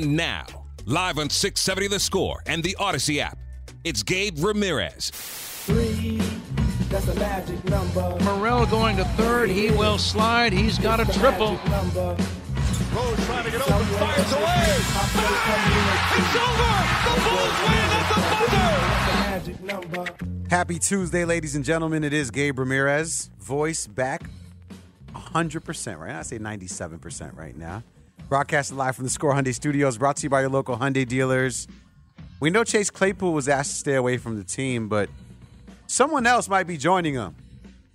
[0.00, 0.46] And now,
[0.86, 3.36] live on 670 The Score and the Audacy app,
[3.84, 5.10] it's Gabe Ramirez.
[5.10, 6.16] Three,
[6.88, 8.16] that's a magic number.
[8.24, 9.50] Morrell going to third.
[9.50, 10.54] He will slide.
[10.54, 11.60] He's got a triple.
[11.68, 12.16] Number.
[12.94, 14.78] Rose trying to get open, fires away.
[15.16, 15.68] Bang!
[16.16, 16.72] It's over.
[17.04, 18.70] The Bulls win at the buzzer.
[18.96, 20.48] That's a magic number.
[20.48, 22.04] Happy Tuesday, ladies and gentlemen.
[22.04, 24.30] It is Gabe Ramirez, voice back
[25.14, 26.14] 100%, right?
[26.14, 27.82] I say 97% right now.
[28.30, 31.66] Broadcasting live from the Score Hyundai Studios, brought to you by your local Hyundai dealers.
[32.38, 35.10] We know Chase Claypool was asked to stay away from the team, but
[35.88, 37.34] someone else might be joining him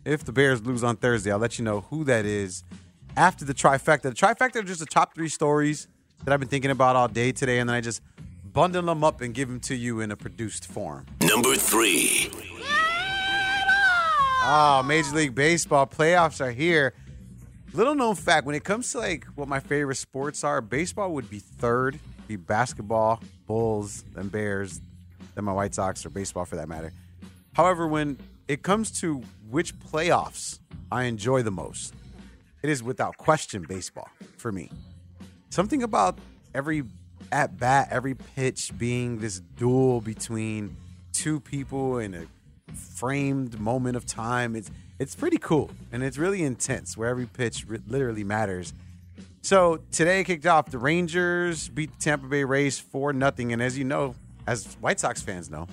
[0.03, 1.31] if the Bears lose on Thursday.
[1.31, 2.65] I'll let you know who that is
[3.15, 4.01] after the trifecta.
[4.01, 5.87] The trifecta are just the top three stories
[6.25, 8.01] that I've been thinking about all day today, and then I just
[8.43, 11.05] bundle them up and give them to you in a produced form.
[11.21, 12.29] Number three.
[14.43, 16.93] Oh, Major League Baseball playoffs are here.
[17.75, 21.29] Little known fact: when it comes to like what my favorite sports are, baseball would
[21.29, 21.99] be third.
[22.25, 24.79] Be basketball, Bulls, then Bears,
[25.35, 26.93] then my White Sox, or baseball for that matter.
[27.53, 30.59] However, when it comes to which playoffs
[30.89, 31.93] I enjoy the most,
[32.63, 34.71] it is without question baseball for me.
[35.49, 36.17] Something about
[36.53, 36.83] every
[37.31, 40.77] at bat, every pitch being this duel between
[41.11, 42.25] two people in a
[42.73, 44.55] framed moment of time.
[44.55, 48.73] It's it's pretty cool and it's really intense where every pitch literally matters.
[49.41, 50.71] So today kicked off.
[50.71, 54.15] The Rangers beat the Tampa Bay Rays four nothing, and as you know,
[54.47, 55.67] as White Sox fans know,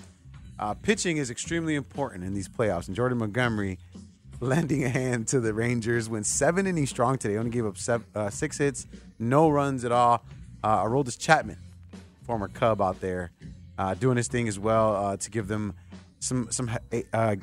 [0.58, 2.86] uh, pitching is extremely important in these playoffs.
[2.86, 3.78] And Jordan Montgomery
[4.40, 7.38] lending a hand to the Rangers went seven innings strong today.
[7.38, 8.86] Only gave up seven, uh, six hits,
[9.18, 10.22] no runs at all.
[10.62, 11.56] Uh, Aroldis Chapman,
[12.24, 13.30] former Cub out there,
[13.78, 15.72] uh, doing his thing as well uh, to give them
[16.20, 16.70] some some
[17.14, 17.36] uh,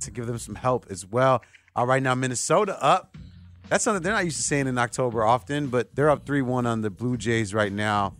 [0.00, 1.42] to give them some help as well.
[1.76, 3.16] Uh, right now, Minnesota up.
[3.68, 6.66] That's something they're not used to saying in October often, but they're up three one
[6.66, 8.14] on the Blue Jays right now.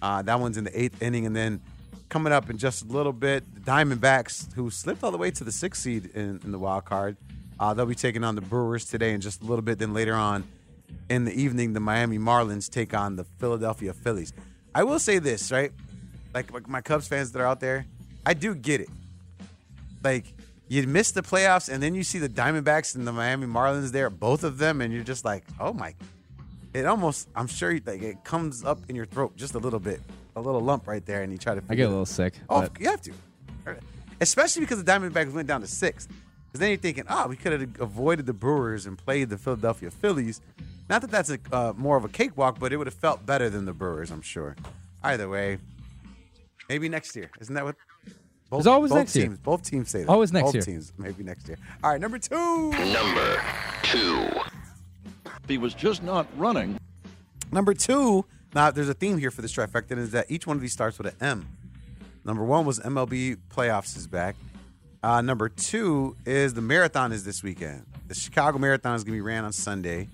[0.00, 1.60] Uh, that one's in the eighth inning, and then
[2.08, 5.44] coming up in just a little bit, the Diamondbacks, who slipped all the way to
[5.44, 7.16] the sixth seed in, in the wild card,
[7.60, 9.78] uh, they'll be taking on the Brewers today in just a little bit.
[9.78, 10.44] Then later on
[11.10, 14.32] in the evening, the Miami Marlins take on the Philadelphia Phillies.
[14.74, 15.72] I will say this, right?
[16.32, 17.86] Like my Cubs fans that are out there,
[18.24, 18.88] I do get it.
[20.02, 20.32] Like
[20.68, 24.10] you miss the playoffs, and then you see the Diamondbacks and the Miami Marlins there,
[24.10, 25.94] both of them, and you're just like, oh my.
[26.74, 30.00] It almost, I'm sure, like it comes up in your throat just a little bit,
[30.34, 31.62] a little lump right there, and you try to.
[31.70, 32.34] I get a little sick.
[32.50, 33.12] Oh, but- you have to,
[34.20, 36.06] especially because the Diamondbacks went down to six.
[36.06, 39.90] Because then you're thinking, oh, we could have avoided the Brewers and played the Philadelphia
[39.90, 40.40] Phillies.
[40.88, 43.50] Not that that's a uh, more of a cakewalk, but it would have felt better
[43.50, 44.56] than the Brewers, I'm sure.
[45.02, 45.58] Either way,
[46.68, 47.30] maybe next year.
[47.40, 47.76] Isn't that what?
[48.48, 49.36] Both, It's always both next year.
[49.42, 50.08] Both teams say that.
[50.08, 50.62] Always next both year.
[50.62, 51.58] teams, maybe next year.
[51.82, 52.70] All right, number two.
[52.70, 53.42] Number
[53.82, 54.28] two.
[55.48, 56.78] He was just not running.
[57.50, 58.24] Number two.
[58.54, 60.72] Now, there's a theme here for this trifecta, and is that each one of these
[60.72, 61.48] starts with an M.
[62.24, 64.36] Number one was MLB playoffs is back.
[65.02, 67.84] Uh, number two is the marathon is this weekend.
[68.08, 70.08] The Chicago Marathon is going to be ran on Sunday,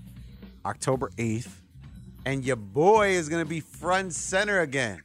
[0.65, 1.49] October 8th.
[2.25, 5.01] And your boy is going to be front center again.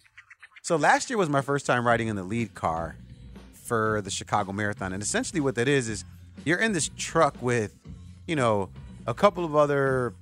[0.63, 2.97] So last year was my first time riding in the lead car
[3.69, 4.93] for the Chicago Marathon.
[4.93, 6.05] And essentially what that is is
[6.45, 7.75] you're in this truck with,
[8.27, 8.71] you know,
[9.07, 10.15] a couple of other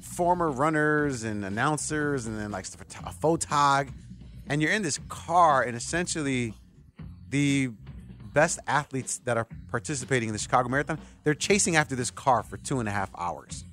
[0.00, 3.88] former runners and announcers and then like a photog
[4.48, 6.52] and you're in this car and essentially
[7.30, 7.70] the
[8.34, 12.56] best athletes that are participating in the chicago marathon they're chasing after this car for
[12.56, 13.64] two and a half hours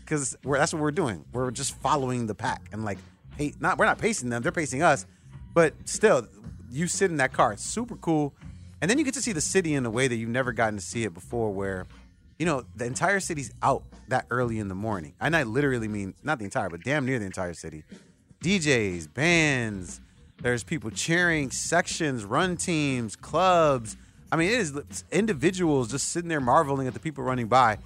[0.00, 2.98] because that's what we're doing we're just following the pack and like
[3.36, 5.06] hey not we're not pacing them they're pacing us
[5.54, 6.26] but still
[6.70, 8.34] you sit in that car it's super cool
[8.80, 10.76] and then you get to see the city in a way that you've never gotten
[10.76, 11.86] to see it before where
[12.38, 15.14] you know, the entire city's out that early in the morning.
[15.20, 17.84] And I literally mean not the entire, but damn near the entire city.
[18.42, 20.00] DJs, bands,
[20.40, 23.96] there's people cheering, sections, run teams, clubs.
[24.30, 27.78] I mean, it is individuals just sitting there marveling at the people running by.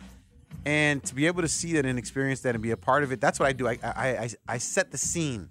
[0.67, 3.11] And to be able to see that and experience that and be a part of
[3.11, 3.67] it, that's what I do.
[3.67, 5.49] I, I, I, I set the scene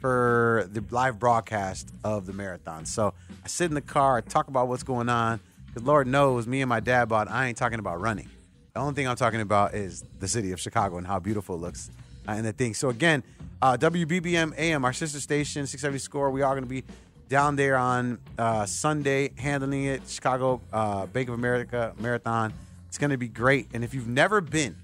[0.00, 2.86] for the live broadcast of the marathon.
[2.86, 3.14] So
[3.44, 5.40] I sit in the car, I talk about what's going on.
[5.66, 8.28] Because Lord knows, me and my dad bought, I ain't talking about running.
[8.74, 11.58] The only thing I'm talking about is the city of Chicago and how beautiful it
[11.58, 11.90] looks
[12.26, 12.74] uh, and the thing.
[12.74, 13.22] So again,
[13.62, 16.30] uh, WBBM AM, our sister station, 670 Score.
[16.30, 16.84] We are going to be
[17.28, 20.02] down there on uh, Sunday handling it.
[20.08, 22.52] Chicago uh, Bank of America Marathon.
[22.88, 23.68] It's going to be great.
[23.72, 24.76] And if you've never been,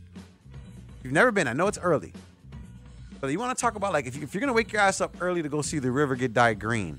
[0.98, 2.12] if you've never been, I know it's early,
[3.20, 4.82] but you want to talk about like if, you, if you're going to wake your
[4.82, 6.98] ass up early to go see the river get dyed green,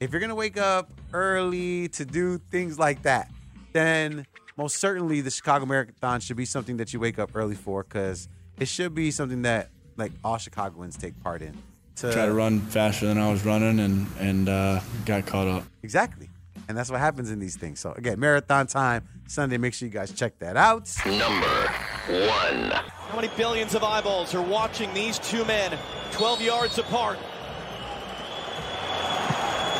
[0.00, 3.30] if you're going to wake up early to do things like that,
[3.72, 4.26] then
[4.56, 8.28] most certainly the Chicago Marathon should be something that you wake up early for because
[8.58, 11.56] it should be something that like all Chicagoans take part in.
[11.96, 15.64] To try to run faster than I was running and and uh, got caught up.
[15.82, 16.30] Exactly,
[16.68, 17.80] and that's what happens in these things.
[17.80, 19.58] So again, marathon time Sunday.
[19.58, 20.90] Make sure you guys check that out.
[21.06, 21.68] Number
[22.08, 23.01] one.
[23.12, 25.78] How many billions of eyeballs are watching these two men
[26.12, 27.18] 12 yards apart?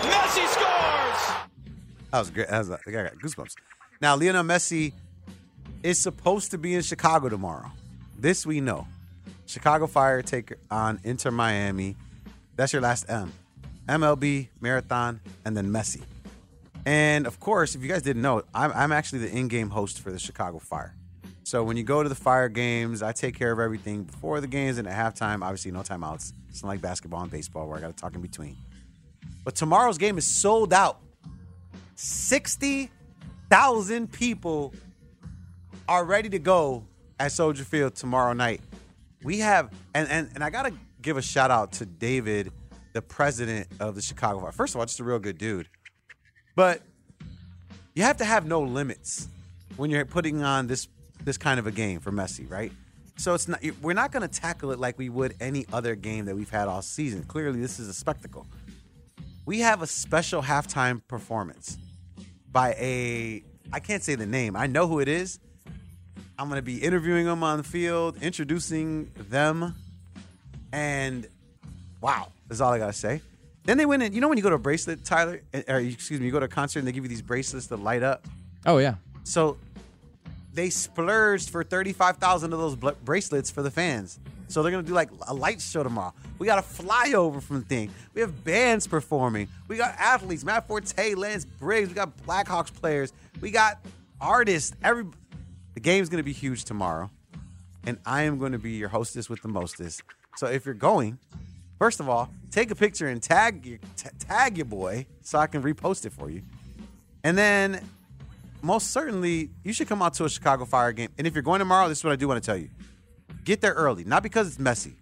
[0.02, 1.36] Messi scores!
[2.10, 2.48] That was great.
[2.48, 3.54] That was, I got goosebumps.
[4.02, 4.92] Now, Lionel Messi
[5.82, 7.72] is supposed to be in Chicago tomorrow.
[8.18, 8.86] This we know.
[9.46, 11.96] Chicago Fire take on Inter Miami.
[12.56, 13.32] That's your last M.
[13.88, 16.02] MLB, Marathon, and then Messi.
[16.84, 20.00] And of course, if you guys didn't know, I'm, I'm actually the in game host
[20.02, 20.94] for the Chicago Fire.
[21.44, 24.46] So when you go to the Fire games, I take care of everything before the
[24.46, 25.42] games and at halftime.
[25.42, 26.32] Obviously, no timeouts.
[26.48, 28.56] It's not like basketball and baseball where I got to talk in between.
[29.44, 31.00] But tomorrow's game is sold out.
[31.96, 34.72] 60,000 people
[35.88, 36.84] are ready to go
[37.18, 38.60] at Soldier Field tomorrow night.
[39.24, 42.52] We have, and, and, and I got to give a shout out to David,
[42.92, 44.52] the president of the Chicago Fire.
[44.52, 45.66] First of all, just a real good dude.
[46.54, 46.82] But
[47.94, 49.26] you have to have no limits
[49.76, 50.86] when you're putting on this
[51.24, 52.72] this kind of a game for Messi, right?
[53.16, 56.24] So it's not we're not going to tackle it like we would any other game
[56.26, 57.24] that we've had all season.
[57.24, 58.46] Clearly, this is a spectacle.
[59.44, 61.76] We have a special halftime performance
[62.50, 64.56] by a I can't say the name.
[64.56, 65.38] I know who it is.
[66.38, 69.74] I'm going to be interviewing them on the field, introducing them,
[70.72, 71.26] and
[72.00, 73.20] wow, that's all I got to say.
[73.64, 74.12] Then they went in.
[74.12, 76.40] You know when you go to a bracelet, Tyler, eh, or excuse me, you go
[76.40, 78.26] to a concert and they give you these bracelets that light up.
[78.66, 78.94] Oh yeah.
[79.24, 79.56] So
[80.54, 84.18] they splurged for thirty-five thousand of those bl- bracelets for the fans.
[84.48, 86.12] So they're gonna do like a light show tomorrow.
[86.38, 87.90] We got a flyover from the thing.
[88.12, 89.48] We have bands performing.
[89.66, 91.88] We got athletes, Matt Forte, Lance Briggs.
[91.88, 93.14] We got Blackhawks players.
[93.40, 93.78] We got
[94.20, 94.76] artists.
[94.82, 95.06] Every
[95.72, 97.10] the game's gonna be huge tomorrow,
[97.86, 100.02] and I am going to be your hostess with the mostest.
[100.36, 101.18] So if you're going,
[101.78, 105.46] first of all, take a picture and tag your t- tag your boy so I
[105.46, 106.42] can repost it for you,
[107.24, 107.82] and then
[108.62, 111.10] most certainly you should come out to a Chicago Fire game.
[111.18, 112.70] And if you're going tomorrow, this is what I do want to tell you:
[113.44, 114.94] get there early, not because it's messy.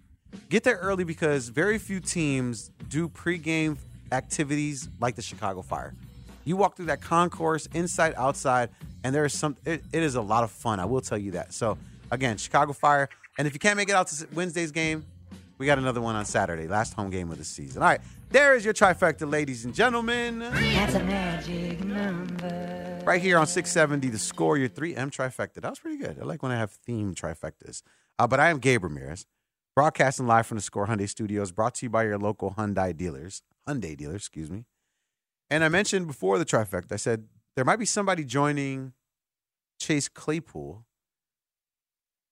[0.49, 3.77] Get there early because very few teams do pregame
[4.11, 5.93] activities like the Chicago Fire.
[6.43, 8.69] You walk through that concourse, inside, outside,
[9.03, 9.55] and there is some.
[9.65, 10.79] It, it is a lot of fun.
[10.79, 11.53] I will tell you that.
[11.53, 11.77] So
[12.09, 13.09] again, Chicago Fire.
[13.37, 15.05] And if you can't make it out to Wednesday's game,
[15.57, 17.81] we got another one on Saturday, last home game of the season.
[17.81, 18.01] All right,
[18.31, 20.39] there is your trifecta, ladies and gentlemen.
[20.39, 23.01] That's a magic number.
[23.03, 25.55] Right here on 670, the score, your 3M trifecta.
[25.55, 26.17] That was pretty good.
[26.21, 27.81] I like when I have themed trifectas.
[28.17, 29.25] Uh, but I am Gabe Ramirez,
[29.75, 33.41] broadcasting live from the Score Hyundai Studios, brought to you by your local Hyundai dealers.
[33.67, 34.65] Hyundai dealers, excuse me.
[35.49, 38.93] And I mentioned before the trifecta, I said there might be somebody joining
[39.79, 40.85] Chase Claypool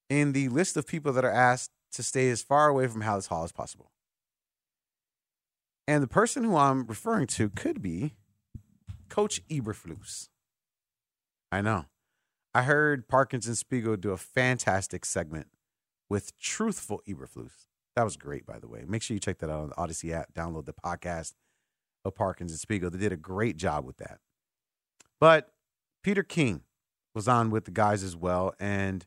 [0.08, 3.26] in the list of people that are asked to stay as far away from Halas
[3.26, 3.89] Hall as possible.
[5.90, 8.14] And the person who I'm referring to could be
[9.08, 10.28] Coach Eberflus.
[11.50, 11.86] I know.
[12.54, 15.48] I heard Parkins and Spiegel do a fantastic segment
[16.08, 17.66] with truthful Eberflus.
[17.96, 18.84] That was great, by the way.
[18.86, 20.32] Make sure you check that out on the Audacy app.
[20.32, 21.32] Download the podcast
[22.04, 22.88] of Parkins and Spiegel.
[22.90, 24.20] They did a great job with that.
[25.18, 25.50] But
[26.04, 26.62] Peter King
[27.16, 29.04] was on with the guys as well, and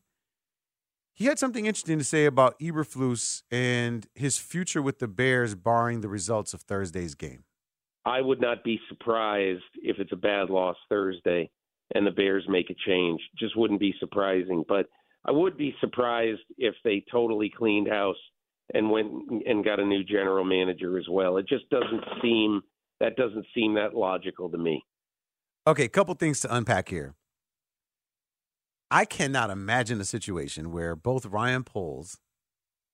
[1.13, 6.01] he had something interesting to say about Eberflus and his future with the Bears, barring
[6.01, 7.43] the results of Thursday's game.
[8.05, 11.49] I would not be surprised if it's a bad loss Thursday
[11.95, 13.21] and the Bears make a change.
[13.37, 14.63] Just wouldn't be surprising.
[14.67, 14.87] But
[15.25, 18.17] I would be surprised if they totally cleaned house
[18.73, 19.07] and went
[19.45, 21.37] and got a new general manager as well.
[21.37, 22.61] It just doesn't seem
[22.99, 24.83] that doesn't seem that logical to me.
[25.67, 27.15] Okay, a couple things to unpack here.
[28.93, 32.19] I cannot imagine a situation where both Ryan Poles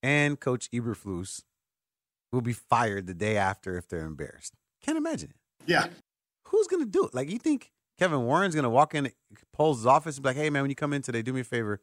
[0.02, 1.42] and Coach Eberflus
[2.32, 4.54] will be fired the day after if they're embarrassed.
[4.82, 5.36] Can't imagine it.
[5.66, 5.88] Yeah.
[6.48, 7.14] Who's gonna do it?
[7.14, 9.12] Like you think Kevin Warren's gonna walk in
[9.52, 11.44] Poles' office and be like, "Hey man, when you come in today, do me a
[11.44, 11.82] favor,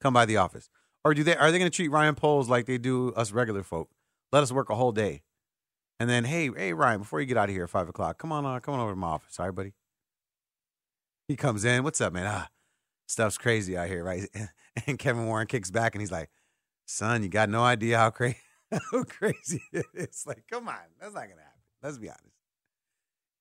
[0.00, 0.68] come by the office."
[1.04, 3.90] Or do they are they gonna treat Ryan Poles like they do us regular folk?
[4.32, 5.22] Let us work a whole day,
[6.00, 8.32] and then hey hey Ryan, before you get out of here at five o'clock, come
[8.32, 9.72] on uh, come on over to my office, all right, buddy.
[11.28, 12.26] He comes in, what's up, man?
[12.26, 12.48] Ah,
[13.06, 14.28] stuff's crazy out here, right?
[14.86, 16.30] And Kevin Warren kicks back and he's like,
[16.86, 18.38] "Son, you got no idea how crazy
[18.72, 20.24] how crazy it is.
[20.26, 21.60] Like, come on, that's not gonna happen.
[21.82, 22.32] Let's be honest."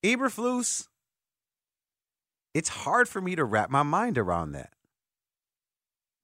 [0.03, 0.89] Eberflus,
[2.53, 4.74] it's hard for me to wrap my mind around that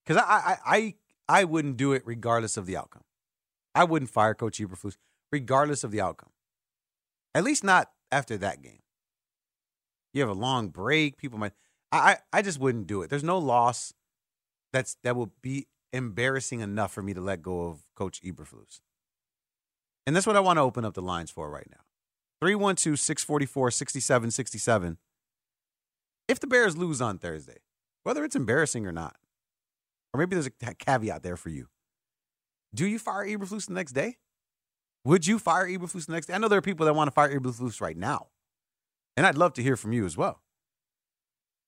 [0.06, 0.96] because I, I I
[1.30, 3.04] I wouldn't do it regardless of the outcome.
[3.74, 4.98] I wouldn't fire Coach Eberflus
[5.32, 6.32] regardless of the outcome.
[7.34, 8.80] At least not after that game.
[10.14, 11.18] You have a long break.
[11.18, 11.54] People might.
[11.92, 13.10] I I, just wouldn't do it.
[13.10, 13.94] There's no loss
[14.74, 18.82] that's that will be embarrassing enough for me to let go of Coach Eberflus.
[20.06, 21.82] And that's what I want to open up the lines for right now.
[22.42, 24.98] 312 644 6767.
[26.28, 27.60] If the Bears lose on Thursday,
[28.04, 29.16] whether it's embarrassing or not,
[30.14, 31.68] or maybe there's a caveat there for you,
[32.74, 34.18] do you fire Eberflus the next day?
[35.06, 36.34] Would you fire Eberflus the next day?
[36.34, 38.28] I know there are people that want to fire Eberflus right now,
[39.16, 40.42] and I'd love to hear from you as well.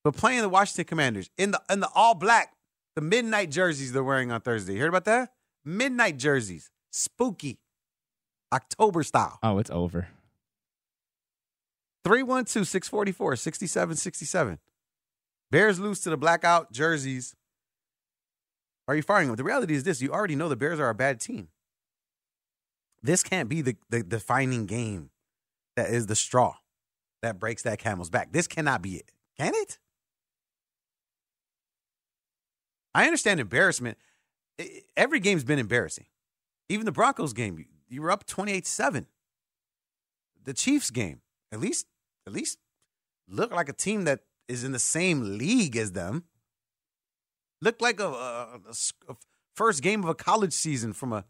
[0.04, 2.54] But playing the Washington Commanders in the in the all black,
[2.96, 4.74] the midnight jerseys they're wearing on Thursday.
[4.74, 5.34] You heard about that?
[5.66, 7.60] Midnight jerseys, spooky,
[8.54, 9.40] October style.
[9.44, 10.08] Oh, it's over.
[12.06, 14.60] 312 644 6767.
[15.52, 17.36] Bears lose to the blackout jerseys.
[18.88, 19.36] Are you firing them?
[19.36, 21.50] The reality is this you already know the Bears are a bad team.
[23.02, 25.12] This can't be the, the defining game
[25.76, 26.56] that is the straw
[27.22, 28.32] that breaks that camel's back.
[28.32, 29.12] This cannot be it.
[29.38, 29.78] Can it?
[32.94, 33.98] I understand embarrassment.
[34.98, 36.06] Every game's been embarrassing.
[36.68, 39.08] Even the Broncos game, you were up 28 7.
[40.46, 41.88] The Chiefs game, at least
[42.26, 42.58] at least
[43.28, 46.24] look like a team that is in the same league as them.
[47.62, 48.60] Looked like a, a,
[49.10, 49.16] a
[49.56, 51.26] first game of a college season from a,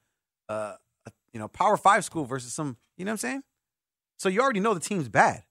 [0.47, 0.75] a,
[1.33, 2.77] you know Power Five school versus some.
[2.97, 3.43] You know what I'm saying?
[4.17, 5.43] So you already know the team's bad.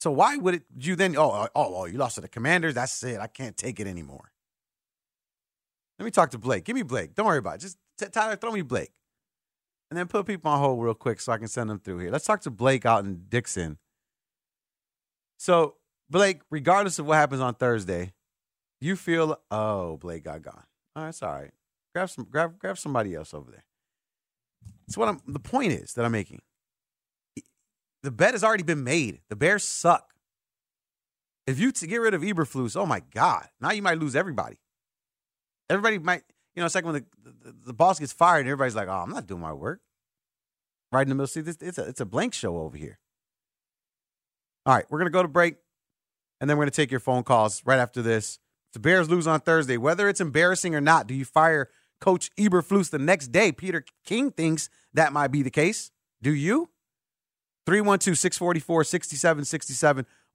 [0.00, 1.16] So why would it you then?
[1.16, 1.84] Oh, uh, oh, oh!
[1.86, 2.74] You lost to the Commanders.
[2.74, 3.18] That's it.
[3.18, 4.30] I can't take it anymore.
[5.98, 6.64] Let me talk to Blake.
[6.64, 7.14] Give me Blake.
[7.14, 7.60] Don't worry about it.
[7.62, 7.78] Just
[8.12, 8.92] Tyler, throw me Blake
[9.90, 12.10] and then put people on hold real quick so I can send them through here.
[12.10, 13.78] Let's talk to Blake out in Dixon.
[15.38, 15.76] So,
[16.10, 18.12] Blake, regardless of what happens on Thursday,
[18.80, 20.64] you feel oh, Blake got gone.
[20.94, 21.50] All right, it's all right.
[21.94, 23.64] Grab some grab grab somebody else over there.
[24.86, 26.42] That's what I'm the point is that I'm making.
[28.06, 29.18] The bet has already been made.
[29.30, 30.14] The Bears suck.
[31.44, 34.58] If you to get rid of Eberflus, oh my God, now you might lose everybody.
[35.68, 36.22] Everybody might
[36.54, 38.92] you know, it's like when the, the, the, boss gets fired and everybody's like, oh,
[38.92, 39.80] I'm not doing my work.
[40.92, 41.26] Right in the middle.
[41.26, 43.00] See, this, it's, a, it's a blank show over here.
[44.64, 45.56] All right, we're going to go to break,
[46.40, 48.38] and then we're going to take your phone calls right after this.
[48.68, 51.70] If the Bears lose on Thursday, whether it's embarrassing or not, do you fire
[52.00, 53.50] Coach Eberflus the next day?
[53.50, 55.90] Peter King thinks that might be the case.
[56.22, 56.70] Do you?
[57.66, 60.06] 312 644 6767.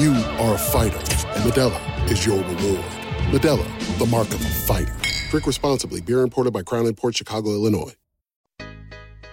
[0.00, 2.86] You are a fighter, and Modelo is your reward.
[3.28, 4.96] Modelo, the mark of a fighter.
[5.28, 6.00] Drink responsibly.
[6.00, 7.92] Beer imported by Crown Port Chicago, Illinois.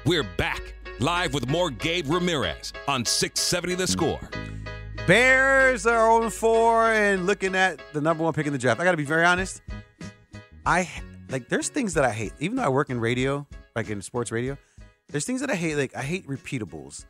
[0.06, 4.20] We're back live with more Gabe Ramirez on 670 The Score.
[5.08, 8.82] Bears are 0 4 and looking at the number one pick in the draft.
[8.82, 9.62] I got to be very honest.
[10.66, 10.90] I
[11.30, 12.34] like, there's things that I hate.
[12.42, 14.58] Even though I work in radio, like in sports radio,
[15.08, 15.78] there's things that I hate.
[15.78, 17.06] Like, I hate repeatables.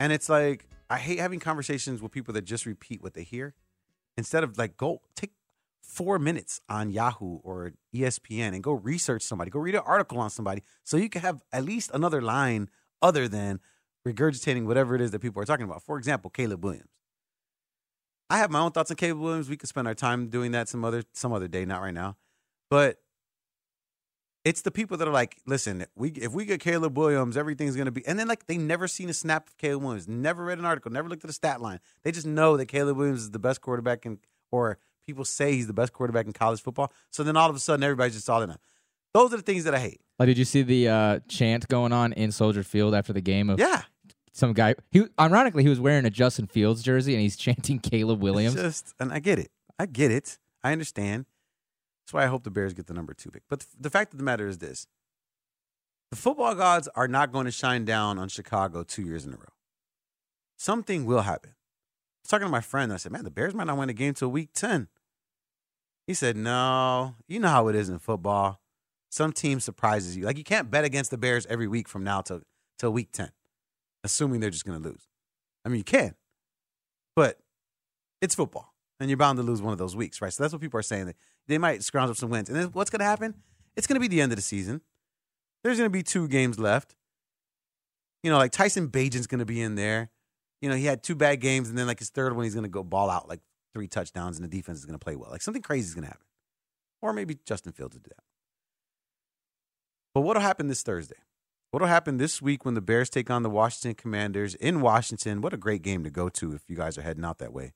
[0.00, 3.54] And it's like, I hate having conversations with people that just repeat what they hear
[4.18, 5.30] instead of like, go take
[5.80, 10.28] four minutes on Yahoo or ESPN and go research somebody, go read an article on
[10.28, 12.68] somebody so you can have at least another line
[13.00, 13.58] other than
[14.06, 15.82] regurgitating whatever it is that people are talking about.
[15.82, 16.90] For example, Caleb Williams.
[18.28, 19.48] I have my own thoughts on Caleb Williams.
[19.48, 22.18] We could spend our time doing that some other some other day, not right now.
[22.68, 22.98] But
[24.44, 27.90] it's the people that are like, listen, we if we get Caleb Williams, everything's gonna
[27.92, 30.64] be and then like they never seen a snap of Caleb Williams, never read an
[30.64, 31.78] article, never looked at a stat line.
[32.02, 34.18] They just know that Caleb Williams is the best quarterback in
[34.50, 36.92] or people say he's the best quarterback in college football.
[37.10, 38.58] So then all of a sudden everybody's just all in on.
[39.14, 40.00] Those are the things that I hate.
[40.18, 43.50] Like, did you see the uh, chant going on in Soldier Field after the game?
[43.50, 43.82] Of Yeah.
[44.32, 44.74] some guy.
[44.90, 48.54] He ironically he was wearing a Justin Fields jersey and he's chanting Caleb Williams.
[48.54, 49.50] It's just, and I get it.
[49.78, 50.38] I get it.
[50.64, 51.26] I understand.
[52.12, 53.44] That's why I hope the Bears get the number two pick.
[53.48, 54.86] But th- the fact of the matter is this
[56.10, 59.36] the football gods are not going to shine down on Chicago two years in a
[59.36, 59.54] row.
[60.58, 61.52] Something will happen.
[61.52, 63.88] I was talking to my friend, and I said, Man, the Bears might not win
[63.88, 64.88] a game till week 10.
[66.06, 68.60] He said, No, you know how it is in football.
[69.10, 70.26] Some team surprises you.
[70.26, 72.42] Like, you can't bet against the Bears every week from now till,
[72.78, 73.30] till week 10,
[74.04, 75.08] assuming they're just going to lose.
[75.64, 76.14] I mean, you can,
[77.16, 77.38] but
[78.20, 80.30] it's football, and you're bound to lose one of those weeks, right?
[80.32, 81.06] So that's what people are saying.
[81.06, 81.16] That
[81.48, 82.48] they might scrounge up some wins.
[82.48, 83.34] And then what's going to happen?
[83.76, 84.80] It's going to be the end of the season.
[85.62, 86.94] There's going to be two games left.
[88.22, 90.10] You know, like Tyson Bagent's going to be in there.
[90.60, 92.64] You know, he had two bad games, and then like his third one, he's going
[92.64, 93.40] to go ball out like
[93.72, 95.30] three touchdowns, and the defense is going to play well.
[95.30, 96.26] Like something crazy is going to happen.
[97.00, 98.22] Or maybe Justin Fields will do that.
[100.14, 101.16] But what'll happen this Thursday?
[101.72, 105.40] What'll happen this week when the Bears take on the Washington Commanders in Washington?
[105.40, 107.72] What a great game to go to if you guys are heading out that way.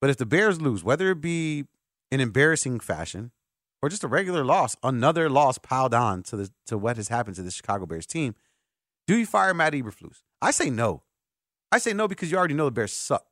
[0.00, 1.64] But if the Bears lose, whether it be
[2.10, 3.32] in embarrassing fashion
[3.82, 7.36] or just a regular loss, another loss piled on to the to what has happened
[7.36, 8.34] to the Chicago Bears team,
[9.06, 10.22] do you fire Matt Eberflus?
[10.40, 11.02] I say no.
[11.70, 13.26] I say no because you already know the Bears suck.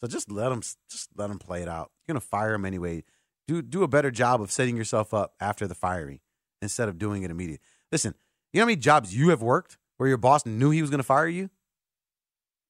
[0.00, 1.90] So just let them just let them play it out.
[2.06, 3.04] You're gonna fire him anyway.
[3.46, 6.20] Do do a better job of setting yourself up after the firing
[6.62, 7.64] instead of doing it immediately.
[7.92, 8.14] Listen,
[8.52, 11.02] you know how many jobs you have worked where your boss knew he was gonna
[11.02, 11.50] fire you?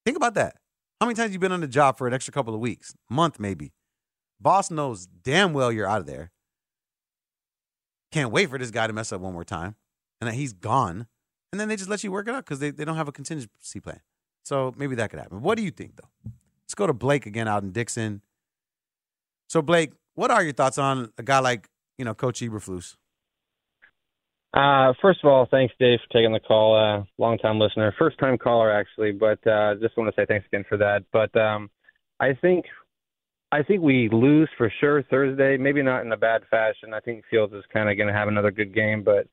[0.05, 0.57] Think about that.
[1.01, 3.41] How many times you been on the job for an extra couple of weeks, month
[3.41, 3.73] maybe?
[4.45, 6.31] Boss knows damn well you're out of there.
[8.13, 9.75] Can't wait for this guy to mess up one more time,
[10.21, 11.07] and that he's gone.
[11.51, 13.13] And then they just let you work it out because they, they don't have a
[13.13, 14.01] contingency plan.
[14.45, 15.41] So maybe that could happen.
[15.41, 16.31] What do you think, though?
[16.65, 18.21] Let's go to Blake again out in Dixon.
[19.49, 22.97] So, Blake, what are your thoughts on a guy like, you know, Coach Eberflus?
[24.53, 26.77] Uh, first of all, thanks, Dave, for taking the call.
[26.77, 30.47] Uh, long time listener, first time caller, actually, but uh, just want to say thanks
[30.47, 31.05] again for that.
[31.13, 31.71] But um,
[32.21, 32.67] I think
[33.55, 35.57] I think we lose for sure Thursday.
[35.57, 36.93] Maybe not in a bad fashion.
[36.93, 39.29] I think Fields is kind of going to have another good game, but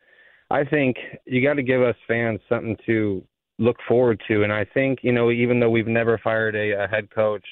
[0.51, 3.23] I think you got to give us fans something to
[3.57, 4.43] look forward to.
[4.43, 7.43] And I think you know, even though we've never fired a, a head coach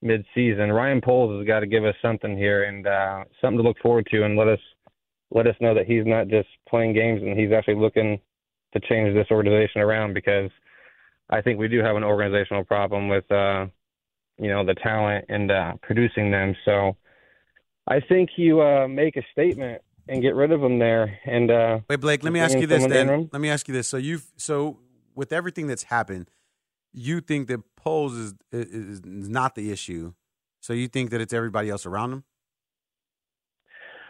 [0.00, 3.78] mid-season, Ryan Poles has got to give us something here and uh, something to look
[3.82, 4.60] forward to, and let us
[5.32, 8.20] let us know that he's not just playing games and he's actually looking
[8.74, 10.52] to change this organization around because
[11.30, 13.66] I think we do have an organizational problem with uh
[14.38, 16.96] you know the talent and uh producing them so
[17.86, 21.78] I think you uh make a statement and get rid of them there and uh
[21.88, 23.28] Wait, Blake, let me ask you this then.
[23.32, 23.88] Let me ask you this.
[23.88, 24.78] So you've so
[25.14, 26.30] with everything that's happened,
[26.92, 30.12] you think that Poles is is is not the issue.
[30.60, 32.24] So you think that it's everybody else around him?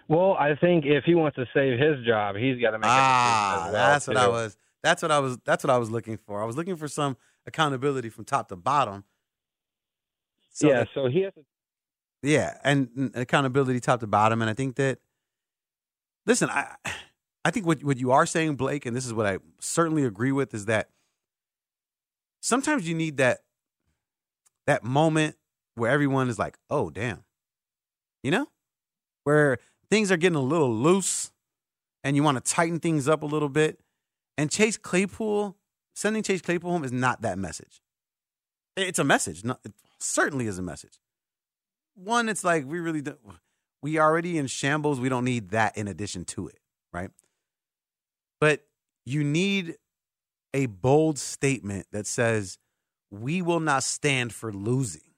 [0.09, 3.65] Well, I think if he wants to save his job, he's got to make Ah,
[3.65, 4.57] decision as well, that's what I was.
[4.83, 5.39] That's what I was.
[5.45, 6.41] That's what I was looking for.
[6.43, 9.05] I was looking for some accountability from top to bottom.
[10.57, 11.45] So yeah, that- so he has to
[12.23, 14.41] Yeah, and and accountability top to bottom.
[14.41, 14.99] And I think that
[16.25, 16.77] listen, I
[17.45, 20.33] I think what what you are saying, Blake, and this is what I certainly agree
[20.33, 20.89] with, is that
[22.41, 23.41] sometimes you need that
[24.67, 25.37] that moment
[25.75, 27.23] where everyone is like, oh damn.
[28.23, 28.49] You know?
[29.25, 29.59] Where
[29.91, 31.31] things are getting a little loose
[32.03, 33.79] and you want to tighten things up a little bit.
[34.39, 35.57] And Chase Claypool,
[35.95, 37.83] sending Chase Claypool home is not that message.
[38.77, 39.43] It's a message.
[39.99, 40.99] Certainly is a message
[41.97, 43.19] one, it's like we really don't,
[43.83, 45.01] we already in shambles.
[45.01, 46.61] We don't need that in addition to it,
[46.93, 47.11] right?
[48.41, 48.67] But
[49.05, 49.77] you need
[50.55, 52.59] a bold statement that says
[53.11, 55.15] we will not stand for losing,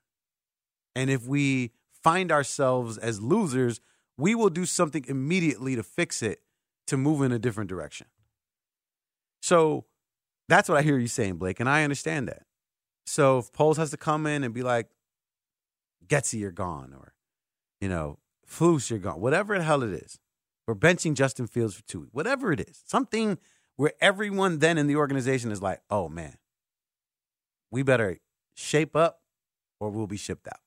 [0.95, 3.81] and if we find ourselves as losers,
[4.17, 6.41] we will do something immediately to fix it
[6.87, 8.07] to move in a different direction.
[9.43, 9.85] So
[10.49, 12.43] that's what I hear you saying, Blake, and I understand that.
[13.09, 14.91] So if Poles has to come in and be like,
[16.07, 17.15] Getsy, you're gone, or,
[17.81, 20.19] you know, Flus, you're gone, whatever the hell it is.
[20.67, 22.83] We're benching Justin Fields for two whatever it is.
[22.87, 23.39] Something
[23.77, 26.37] where everyone then in the organization is like, oh man,
[27.71, 28.19] we better
[28.55, 29.23] shape up
[29.81, 30.61] or we'll be shipped out.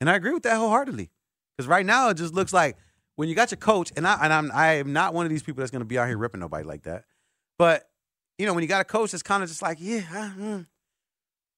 [0.00, 1.10] And I agree with that wholeheartedly.
[1.56, 2.76] Because right now it just looks like
[3.14, 5.44] when you got your coach, and I and I'm I am not one of these
[5.44, 7.04] people that's gonna be out here ripping nobody like that.
[7.58, 7.88] But
[8.38, 10.66] you know, when you got a coach that's kind of just like, yeah, uh, mm,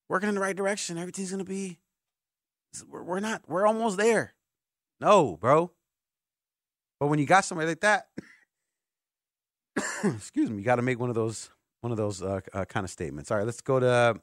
[0.08, 1.78] working in the right direction, everything's gonna be.
[2.88, 3.42] We're, we're not.
[3.48, 4.34] We're almost there.
[5.00, 5.72] No, bro.
[7.00, 8.08] But when you got somebody like that,
[10.04, 12.84] excuse me, you got to make one of those one of those uh, uh, kind
[12.84, 13.30] of statements.
[13.30, 14.20] All right, let's go to.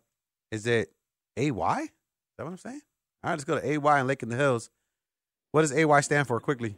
[0.51, 0.91] Is it
[1.37, 1.47] AY?
[1.49, 1.55] Is
[2.37, 2.81] that what I'm saying?
[3.23, 4.69] All right, let's go to AY and Lake in the Hills.
[5.51, 6.39] What does AY stand for?
[6.39, 6.75] Quickly.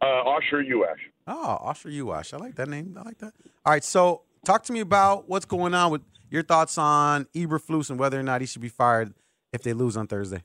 [0.00, 0.96] Uh, Osher Uash.
[1.26, 2.32] Oh, Osher Uash.
[2.32, 2.96] I like that name.
[2.98, 3.32] I like that.
[3.64, 7.90] All right, so talk to me about what's going on with your thoughts on Eberflus
[7.90, 9.14] and whether or not he should be fired
[9.52, 10.42] if they lose on Thursday.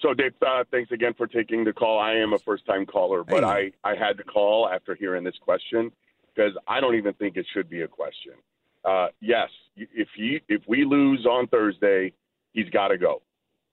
[0.00, 1.98] So, Dave, uh, thanks again for taking the call.
[1.98, 3.72] I am a first-time caller, but Hey.
[3.84, 5.92] I, I had to call after hearing this question
[6.34, 8.32] because I don't even think it should be a question.
[8.84, 12.12] Uh, yes, if he if we lose on Thursday,
[12.52, 13.22] he's got to go.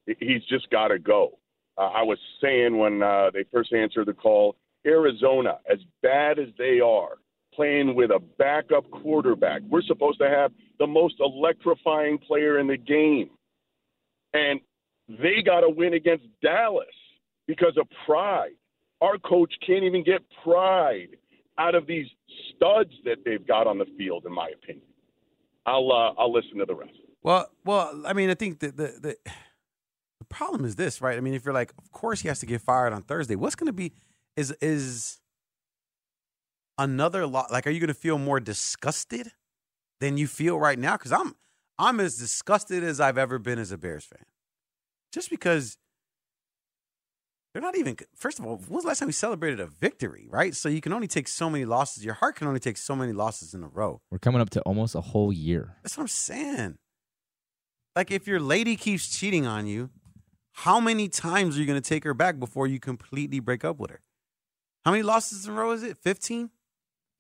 [0.06, 1.40] He's just got to go.
[1.78, 4.56] Uh, I was saying when uh, they first answered the call,
[4.86, 7.18] Arizona, as bad as they are,
[7.60, 12.78] playing with a backup quarterback, we're supposed to have the most electrifying player in the
[12.78, 13.30] game,
[14.34, 14.62] and
[15.10, 16.88] they got to win against Dallas
[17.48, 18.52] because of pride.
[19.02, 21.18] Our coach can't even get pride
[21.58, 22.08] out of these
[22.56, 24.86] studs that they've got on the field, in my opinion.
[25.66, 26.94] I'll uh, I'll listen to the rest.
[27.24, 29.18] Well, well, I mean, I think that the, the
[30.20, 31.18] the problem is this, right?
[31.18, 33.36] I mean, if you're like, of course he has to get fired on Thursday.
[33.36, 33.92] What's going to be
[34.38, 35.20] is is
[36.80, 37.52] another lot?
[37.52, 39.32] Like, are you going to feel more disgusted
[40.00, 40.98] than you feel right now?
[40.98, 41.36] Because I'm
[41.78, 44.26] I'm as disgusted as I've ever been as a Bears fan,
[45.14, 45.78] just because
[47.54, 47.98] they're not even.
[48.16, 50.28] First of all, when's the last time we celebrated a victory?
[50.30, 52.04] Right, so you can only take so many losses.
[52.04, 54.02] Your heart can only take so many losses in a row.
[54.10, 55.76] We're coming up to almost a whole year.
[55.84, 56.78] That's what I'm saying.
[57.96, 59.90] Like if your lady keeps cheating on you,
[60.54, 63.80] how many times are you going to take her back before you completely break up
[63.80, 64.02] with her?
[64.86, 65.98] How many losses in a row is it?
[65.98, 66.50] 15?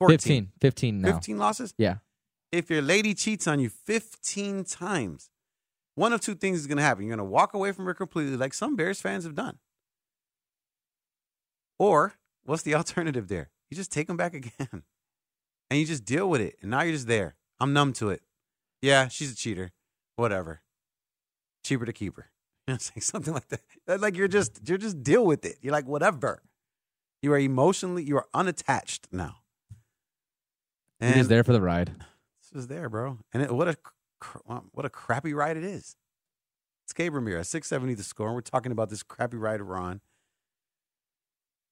[0.08, 0.52] 15.
[0.62, 1.14] 15 now.
[1.14, 1.74] 15 losses?
[1.78, 1.96] Yeah.
[2.52, 5.30] If your lady cheats on you 15 times,
[5.96, 7.04] one of two things is going to happen.
[7.04, 9.60] You're going to walk away from her completely, like some Bears fans have done.
[11.78, 13.50] Or what's the alternative there?
[13.70, 14.52] You just take them back again
[15.70, 16.58] and you just deal with it.
[16.62, 17.36] And now you're just there.
[17.60, 18.22] I'm numb to it.
[18.82, 19.72] Yeah, she's a cheater.
[20.16, 20.62] Whatever.
[21.64, 22.32] Cheaper to keep her.
[22.68, 24.02] You know, it's like something like that.
[24.02, 25.58] Like you're just you're just deal with it.
[25.62, 26.42] You're like whatever.
[27.22, 29.39] You are emotionally you are unattached now.
[31.00, 31.92] He was there for the ride.
[32.42, 33.20] This was there, bro.
[33.34, 33.78] And it, what a
[34.20, 34.38] cr-
[34.72, 35.96] what a crappy ride it is.
[36.86, 38.28] It's Gabe six seventy the score.
[38.28, 40.02] And we're talking about this crappy ride we're on.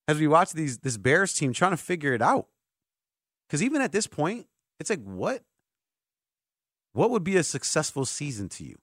[0.08, 2.48] As we watch these this Bears team trying to figure it out,
[3.48, 4.48] because even at this point,
[4.80, 5.44] it's like what
[6.94, 8.78] what would be a successful season to you?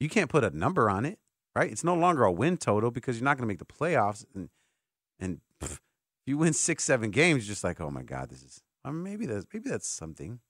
[0.00, 1.18] You can't put a number on it,
[1.54, 1.70] right?
[1.70, 4.48] It's no longer a win total because you're not going to make the playoffs, and
[5.20, 5.80] and pff, if
[6.26, 9.26] you win six, seven games, you're just like, oh my god, this is Mean, maybe
[9.26, 10.40] that's maybe that's something.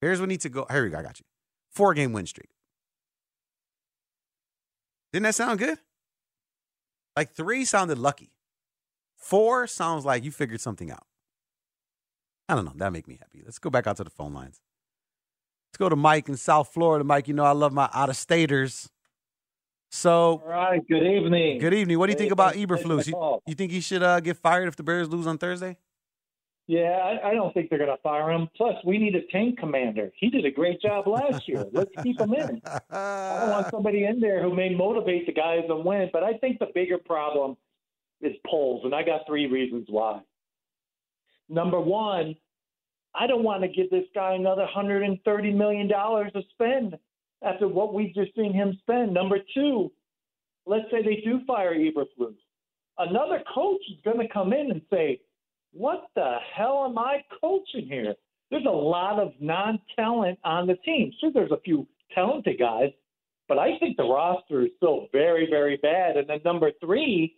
[0.00, 0.66] Bears would need to go.
[0.70, 0.98] Here we go.
[0.98, 1.26] I got you.
[1.72, 2.50] Four game win streak.
[5.12, 5.78] Didn't that sound good?
[7.16, 8.32] Like three sounded lucky.
[9.16, 11.06] Four sounds like you figured something out.
[12.48, 12.72] I don't know.
[12.76, 13.40] That make me happy.
[13.44, 14.60] Let's go back out to the phone lines.
[15.70, 17.04] Let's go to Mike in South Florida.
[17.04, 18.90] Mike, you know I love my out of staters.
[19.90, 20.86] So, all right.
[20.86, 21.58] Good evening.
[21.58, 21.98] Good evening.
[21.98, 23.06] What do you think about thanks for taking Eberflus?
[23.06, 25.78] You, you think he should uh, get fired if the Bears lose on Thursday?
[26.66, 28.48] Yeah, I, I don't think they're going to fire him.
[28.56, 30.10] Plus, we need a tank commander.
[30.16, 31.66] He did a great job last year.
[31.72, 32.62] Let's keep him in.
[32.90, 36.08] I don't want somebody in there who may motivate the guys and win.
[36.10, 37.58] But I think the bigger problem
[38.22, 40.22] is Poles, and I got three reasons why.
[41.50, 42.34] Number one,
[43.14, 46.98] I don't want to give this guy another $130 million to spend
[47.42, 49.12] after what we've just seen him spend.
[49.12, 49.92] Number two,
[50.66, 52.34] let's say they do fire Eberflus.
[52.96, 55.20] Another coach is going to come in and say,
[55.74, 58.14] what the hell am I coaching here?
[58.50, 61.12] There's a lot of non talent on the team.
[61.20, 62.90] Sure, there's a few talented guys,
[63.48, 66.16] but I think the roster is still very, very bad.
[66.16, 67.36] And then number three,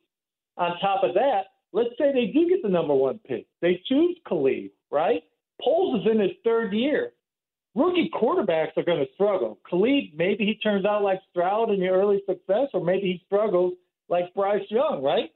[0.57, 3.47] on top of that, let's say they do get the number one pick.
[3.63, 5.23] They choose Khalid, right?
[5.63, 7.13] Poles is in his third year.
[7.75, 9.59] rookie quarterbacks are going to struggle.
[9.69, 13.73] Khalid, maybe he turns out like Stroud in the early success, or maybe he struggles
[14.09, 15.31] like Bryce Young, right?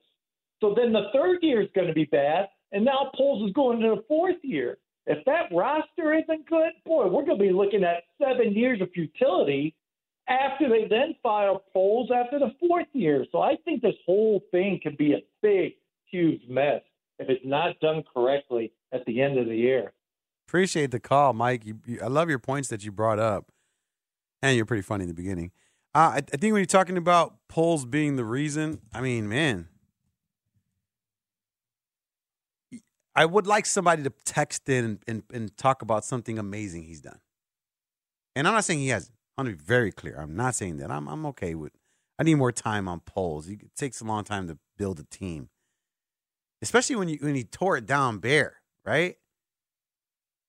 [0.60, 3.82] So then the third year is going to be bad, and now Poles is going
[3.82, 4.78] into the fourth year.
[5.06, 8.90] If that roster isn't good, boy, we're going to be looking at seven years of
[8.92, 9.74] futility
[10.28, 13.26] after they then file Poles after the fourth year.
[13.32, 15.72] So I think this whole thing could be a big,
[16.06, 16.82] huge mess
[17.18, 19.92] if it's not done correctly at the end of the year.
[20.46, 21.64] Appreciate the call, Mike.
[21.64, 23.50] You, you, I love your points that you brought up,
[24.42, 25.52] and you're pretty funny in the beginning.
[25.94, 29.68] Uh, I, I think when you're talking about Poles being the reason, I mean, man,
[33.14, 37.00] I would like somebody to text in and, and, and talk about something amazing he's
[37.00, 37.18] done.
[38.36, 39.14] And I'm not saying he hasn't.
[39.36, 40.18] I want to be very clear.
[40.20, 40.90] I'm not saying that.
[40.90, 41.72] I'm I'm okay with.
[42.18, 43.48] I need more time on Poles.
[43.48, 45.48] It takes a long time to build a team,
[46.62, 49.16] especially when you when he tore it down bare, right?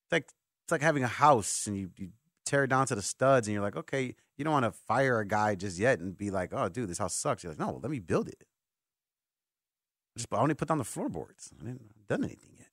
[0.04, 0.24] It's like
[0.64, 2.10] it's like having a house and you, you
[2.46, 5.20] tear it down to the studs, and you're like, okay, you don't want to fire
[5.20, 7.44] a guy just yet and be like, oh, dude, this house sucks.
[7.44, 8.44] You're like, no, let me build it.
[10.18, 11.52] Just I only put down the floorboards.
[11.62, 12.68] I didn't done anything yet.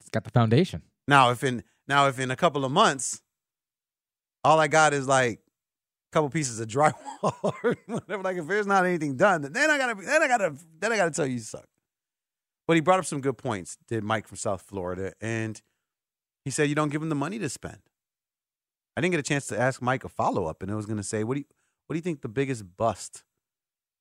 [0.00, 0.82] It's got the foundation.
[1.06, 3.22] Now, if in now if in a couple of months,
[4.42, 8.66] all I got is like a couple pieces of drywall or whatever, like if there's
[8.66, 11.40] not anything done, then I gotta then I gotta then I gotta tell you you
[11.40, 11.66] suck.
[12.66, 15.60] But he brought up some good points, did Mike from South Florida, and
[16.44, 17.78] he said you don't give him the money to spend.
[18.96, 21.02] I didn't get a chance to ask Mike a follow up, and I was to
[21.02, 21.46] say, what do you
[21.86, 23.22] what do you think the biggest bust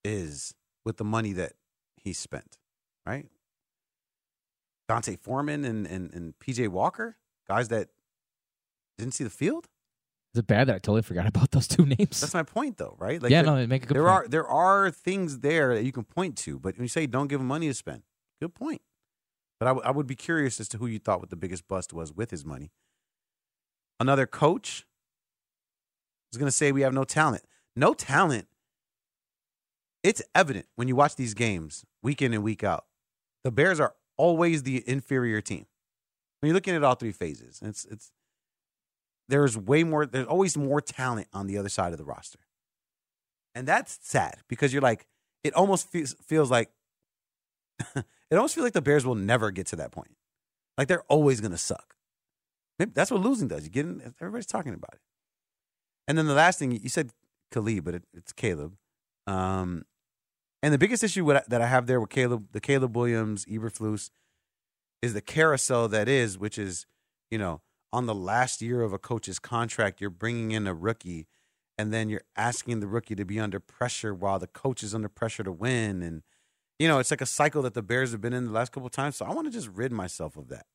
[0.03, 0.53] is
[0.85, 1.53] with the money that
[2.03, 2.57] he spent?
[3.05, 3.27] Right,
[4.87, 7.89] D'Onta Foreman and and, and PJ Walker, guys that
[8.97, 9.67] didn't see the field.
[10.33, 12.21] Is it bad that I totally forgot about those two names?
[12.21, 13.21] That's my point, though, right?
[13.21, 14.13] Yeah, there- no, they make a good there point.
[14.25, 17.27] are there are things there that you can point to, but when you say don't
[17.27, 18.03] give him money to spend,
[18.41, 18.81] good point.
[19.59, 21.67] But I, w- I would be curious as to who you thought what the biggest
[21.67, 22.71] bust was with his money.
[23.99, 24.85] Another coach
[26.31, 27.43] is going to say we have no talent.
[27.75, 28.47] No talent.
[30.03, 32.85] It's evident when you watch these games week in and week out.
[33.43, 35.65] The Bears are always the inferior team.
[36.39, 38.11] When you're looking at all three phases, it's it's
[39.29, 42.39] there's way more there's always more talent on the other side of the roster.
[43.55, 45.07] And that's sad because you're like
[45.43, 46.69] it almost feels feels like
[47.95, 50.15] it almost feels like the Bears will never get to that point.
[50.77, 51.95] Like they're always going to suck.
[52.79, 53.63] Maybe that's what losing does.
[53.63, 55.01] You get in, everybody's talking about it.
[56.07, 57.11] And then the last thing you said
[57.51, 58.75] Khalid, but it, it's Caleb.
[59.27, 59.85] Um,
[60.63, 64.11] and the biggest issue that I have there with Caleb, the Caleb Williams, Eberflus,
[65.01, 66.85] is the carousel that is, which is,
[67.29, 71.27] you know, on the last year of a coach's contract, you're bringing in a rookie,
[71.77, 75.09] and then you're asking the rookie to be under pressure while the coach is under
[75.09, 76.23] pressure to win, and
[76.79, 78.87] you know, it's like a cycle that the Bears have been in the last couple
[78.87, 79.17] of times.
[79.17, 80.65] So I want to just rid myself of that,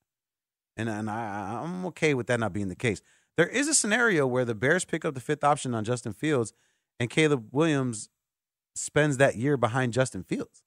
[0.77, 3.01] and and I, I'm okay with that not being the case.
[3.38, 6.53] There is a scenario where the Bears pick up the fifth option on Justin Fields,
[7.01, 8.11] and Caleb Williams
[8.74, 10.62] spends that year behind Justin Fields.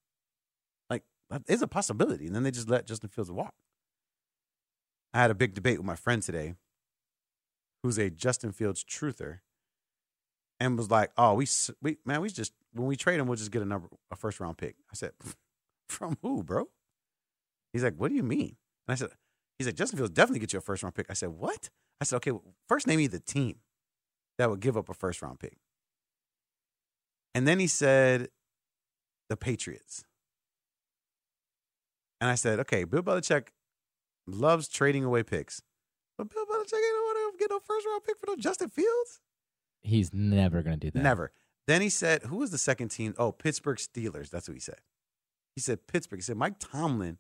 [0.90, 1.04] Like
[1.48, 3.54] is a possibility, and then they just let Justin Fields walk.
[5.14, 6.56] I had a big debate with my friend today,
[7.84, 9.40] who's a Justin Fields truther,
[10.60, 11.48] and was like, "Oh, we
[11.82, 14.40] we man, we just when we trade him, we'll just get a number a first
[14.40, 15.12] round pick." I said,
[15.90, 16.70] "From who, bro?"
[17.74, 19.10] He's like, "What do you mean?" And I said,
[19.58, 22.04] "He's like Justin Fields definitely get you a first round pick." I said, "What?" I
[22.04, 23.60] said, "Okay, well, first name me the team
[24.38, 25.58] that would give up a first round pick."
[27.34, 28.30] And then he said,
[29.30, 30.04] "The Patriots."
[32.20, 33.48] And I said, "Okay, Bill Belichick
[34.28, 35.62] loves trading away picks,
[36.18, 39.22] but Bill Belichick ain't want to get no first round pick for no Justin Fields."
[39.82, 41.02] He's never going to do that.
[41.04, 41.32] Never.
[41.68, 44.30] Then he said, "Who was the second team?" Oh, Pittsburgh Steelers.
[44.30, 44.80] That's what he said.
[45.56, 46.20] He said Pittsburgh.
[46.20, 47.18] He said Mike Tomlin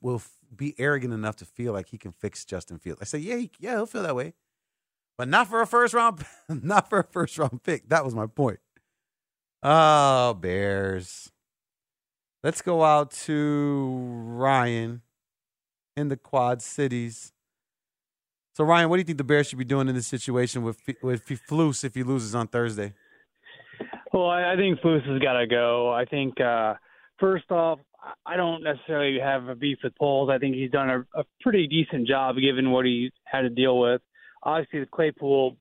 [0.00, 3.00] will f- be arrogant enough to feel like he can fix Justin Fields.
[3.00, 4.34] I said, "Yeah, he, yeah, he'll feel that way,
[5.16, 8.26] but not for a first round, not for a first round pick." That was my
[8.26, 8.60] point.
[9.62, 11.30] Oh, Bears.
[12.42, 15.02] Let's go out to Ryan
[15.96, 17.32] in the Quad Cities.
[18.54, 20.78] So, Ryan, what do you think the Bears should be doing in this situation with
[21.02, 22.94] with Flus if he loses on Thursday?
[24.12, 25.92] Well, I, think Flus has got to go.
[25.92, 26.74] I think uh,
[27.18, 27.78] first off,
[28.26, 30.30] I don't necessarily have a beef with Poles.
[30.30, 33.78] I think he's done a, a pretty decent job given what he had to deal
[33.78, 34.00] with.
[34.42, 35.56] Obviously, the Claypool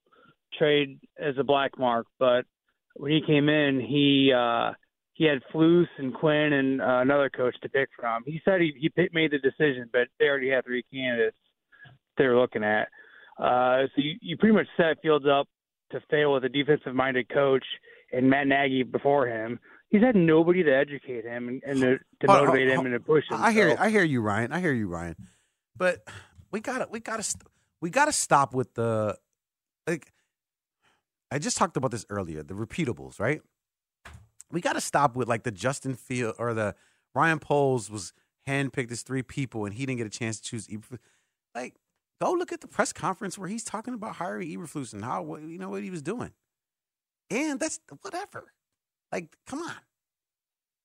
[0.57, 2.45] trade is a black mark, but
[2.99, 4.71] when he came in, he uh,
[5.13, 8.23] he had Flus and Quinn and uh, another coach to pick from.
[8.25, 11.37] He said he he picked, made the decision, but they already had three candidates
[12.17, 12.89] they were looking at.
[13.37, 15.47] Uh, so you, you pretty much set Fields up
[15.91, 17.63] to fail with a defensive minded coach
[18.11, 19.59] and Matt Nagy before him.
[19.89, 22.95] He's had nobody to educate him and, and to, to Hold motivate hold him and
[22.95, 23.41] to push him.
[23.41, 24.51] I hear, So- I hear you, Ryan.
[24.51, 25.15] I hear you, Ryan.
[25.77, 26.03] But
[26.51, 27.35] we got to, we got to,
[27.81, 29.17] we got to stop with the
[29.87, 30.11] like.
[31.31, 32.43] I just talked about this earlier.
[32.43, 33.41] The repeatables, right?
[34.51, 36.75] We got to stop with like the Justin Field or the
[37.13, 38.13] Ryan Poles was
[38.47, 40.67] handpicked as three people and he didn't get a chance to choose.
[40.67, 40.99] Eberflus.
[41.53, 41.75] Like,
[42.21, 45.57] go look at the press conference where he's talking about hiring Eberflus and how you
[45.57, 46.31] know what he was doing,
[47.29, 48.53] and that's whatever.
[49.11, 49.75] Like, come on.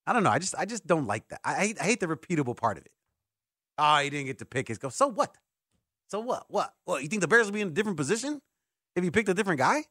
[0.07, 0.31] I don't know.
[0.31, 1.41] I just I just don't like that.
[1.45, 2.93] I hate, I hate the repeatable part of it.
[3.79, 4.89] Oh, he didn't get to pick his go.
[4.89, 5.37] So what?
[6.09, 6.45] So what?
[6.49, 6.75] What?
[6.85, 7.03] What?
[7.03, 8.41] You think the Bears will be in a different position
[8.95, 9.85] if you picked a different guy?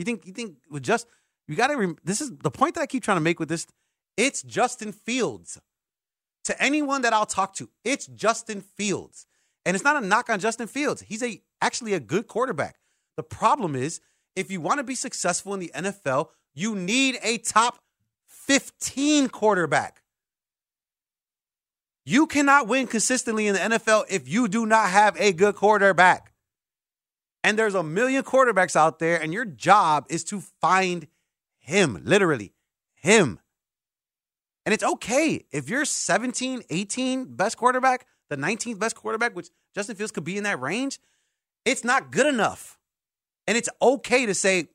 [0.00, 1.06] You think you think with just
[1.46, 1.76] you got to.
[1.76, 3.66] Rem- this is the point that I keep trying to make with this.
[4.16, 5.60] It's Justin Fields.
[6.44, 9.26] To anyone that I'll talk to, it's Justin Fields,
[9.66, 11.02] and it's not a knock on Justin Fields.
[11.02, 12.76] He's a actually a good quarterback.
[13.18, 14.00] The problem is
[14.34, 17.76] if you want to be successful in the NFL, you need a top
[18.26, 20.00] 15 quarterback.
[22.06, 26.29] You cannot win consistently in the NFL if you do not have a good quarterback.
[27.42, 31.06] And there's a million quarterbacks out there, and your job is to find
[31.58, 32.52] him, literally,
[32.94, 33.40] him.
[34.66, 39.96] And it's okay if you're 17, 18 best quarterback, the 19th best quarterback, which Justin
[39.96, 41.00] Fields could be in that range,
[41.64, 42.78] it's not good enough.
[43.46, 44.68] And it's okay to say,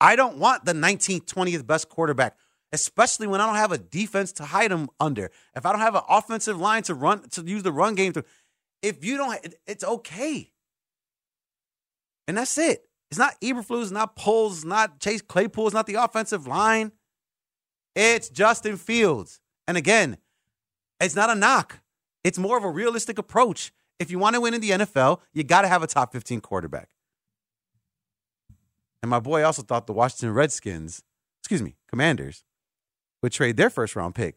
[0.00, 2.36] I don't want the 19th, 20th best quarterback,
[2.72, 5.30] especially when I don't have a defense to hide him under.
[5.54, 8.24] If I don't have an offensive line to run, to use the run game to,
[8.82, 10.50] if you don't, it's okay.
[12.26, 12.86] And that's it.
[13.10, 16.92] It's not Eberflus, it's not Poles, not Chase Claypool, it's not the offensive line.
[17.94, 19.40] It's Justin Fields.
[19.68, 20.18] And again,
[21.00, 21.80] it's not a knock.
[22.24, 23.72] It's more of a realistic approach.
[24.00, 26.40] If you want to win in the NFL, you got to have a top 15
[26.40, 26.88] quarterback.
[29.02, 31.02] And my boy also thought the Washington Redskins,
[31.42, 32.42] excuse me, Commanders,
[33.22, 34.36] would trade their first round pick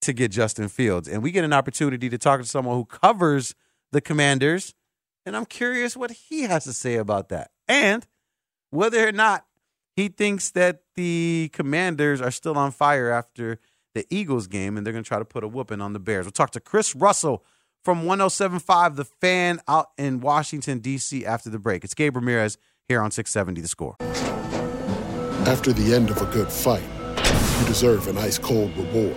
[0.00, 1.06] to get Justin Fields.
[1.06, 3.54] And we get an opportunity to talk to someone who covers
[3.92, 4.74] the Commanders.
[5.26, 7.50] And I'm curious what he has to say about that.
[7.66, 8.06] And
[8.70, 9.46] whether or not
[9.96, 13.58] he thinks that the Commanders are still on fire after
[13.94, 16.26] the Eagles game and they're going to try to put a whooping on the Bears.
[16.26, 17.44] We'll talk to Chris Russell
[17.84, 21.24] from 1075 The Fan out in Washington, D.C.
[21.24, 21.84] after the break.
[21.84, 22.58] It's Gabe Ramirez
[22.88, 23.96] here on 670 The Score.
[25.46, 26.82] After the end of a good fight,
[27.60, 29.16] you deserve an ice cold reward.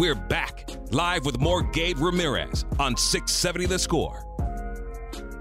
[0.00, 4.24] We're back live with more Gabe Ramirez on 670 The Score.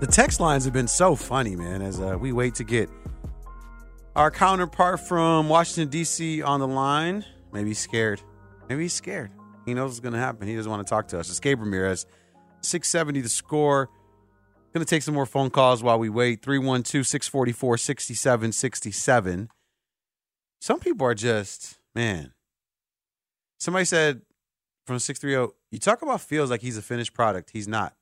[0.01, 2.89] The text lines have been so funny, man, as uh, we wait to get
[4.17, 6.41] our counterpart from Washington, D.C.
[6.41, 7.23] on the line.
[7.53, 8.21] Maybe he's scared.
[8.67, 9.31] Maybe he's scared.
[9.65, 10.45] He knows what's going to happen.
[10.45, 11.29] He doesn't want to talk to us.
[11.29, 12.05] It's Gabe Ramirez,
[12.59, 13.87] 670 the score.
[14.73, 16.41] Going to take some more phone calls while we wait.
[16.41, 19.49] 312 644 6767.
[20.59, 22.33] Some people are just, man.
[23.57, 24.21] Somebody said
[24.89, 27.51] from 630, you talk about feels like he's a finished product.
[27.53, 27.93] He's not.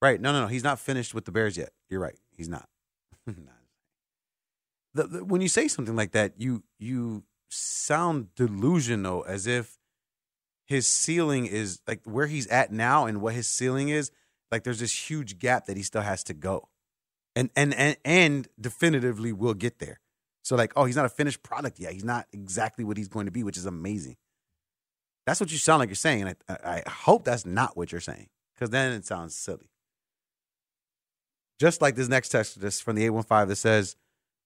[0.00, 0.18] Right.
[0.18, 0.46] No, no, no.
[0.46, 1.70] He's not finished with the Bears yet.
[1.90, 2.16] You're right.
[2.34, 2.66] He's not.
[3.26, 3.34] the,
[4.94, 9.76] the, when you say something like that, you you sound delusional as if
[10.66, 14.10] his ceiling is like where he's at now and what his ceiling is
[14.52, 16.68] like there's this huge gap that he still has to go
[17.34, 19.98] and and and, and definitively will get there
[20.44, 23.26] so like oh he's not a finished product yet he's not exactly what he's going
[23.26, 24.16] to be which is amazing
[25.26, 28.00] that's what you sound like you're saying and i, I hope that's not what you're
[28.00, 29.70] saying because then it sounds silly
[31.58, 33.96] just like this next text this from the 815 that says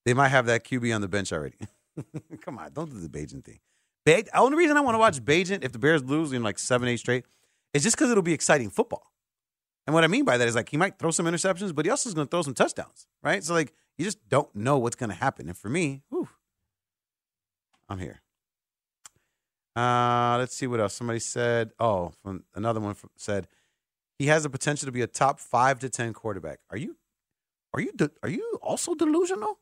[0.04, 1.56] they might have that qb on the bench already
[2.42, 3.60] Come on, don't do the Bagent thing.
[4.04, 6.58] Ba- the only reason I want to watch Bagent if the Bears lose in like
[6.58, 7.24] seven, eight straight
[7.72, 9.10] is just because it'll be exciting football.
[9.86, 11.90] And what I mean by that is like he might throw some interceptions, but he
[11.90, 13.42] also is going to throw some touchdowns, right?
[13.44, 15.48] So like you just don't know what's going to happen.
[15.48, 16.28] And for me, whew,
[17.88, 18.22] I'm here.
[19.76, 20.94] Uh, let's see what else.
[20.94, 23.48] Somebody said, oh, from another one from, said
[24.18, 26.60] he has the potential to be a top five to ten quarterback.
[26.70, 26.96] Are you,
[27.72, 29.58] are you, de- are you also delusional?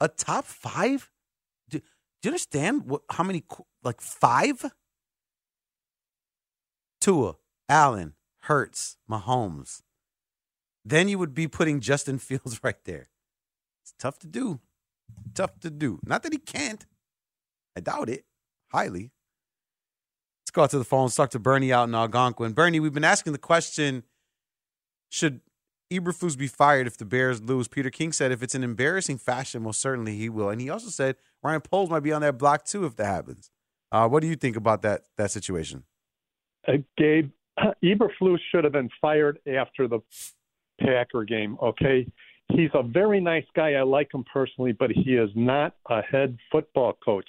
[0.00, 1.10] A top five?
[1.68, 1.84] Do, do
[2.22, 3.42] you understand what, how many?
[3.82, 4.64] Like five?
[7.00, 7.34] Tua,
[7.68, 9.82] Allen, Hurts, Mahomes.
[10.84, 13.08] Then you would be putting Justin Fields right there.
[13.82, 14.60] It's tough to do.
[15.34, 15.98] Tough to do.
[16.06, 16.86] Not that he can't.
[17.76, 18.24] I doubt it
[18.74, 19.12] highly.
[20.42, 21.04] Let's go out to the phone.
[21.04, 22.52] Let's talk to Bernie out in Algonquin.
[22.52, 24.02] Bernie, we've been asking the question
[25.08, 25.40] should
[25.92, 27.68] Eberflus be fired if the Bears lose?
[27.68, 30.50] Peter King said if it's an embarrassing fashion, most certainly he will.
[30.50, 33.50] And he also said Ryan Poles might be on that block too if that happens.
[33.92, 35.84] Uh, what do you think about that that situation?
[36.66, 37.30] uh, Gabe,
[37.84, 40.00] Eberflus should have been fired after the
[40.80, 41.56] Packer game.
[41.62, 42.06] Okay,
[42.48, 43.74] he's a very nice guy.
[43.74, 47.28] I like him personally, but he is not a head football coach.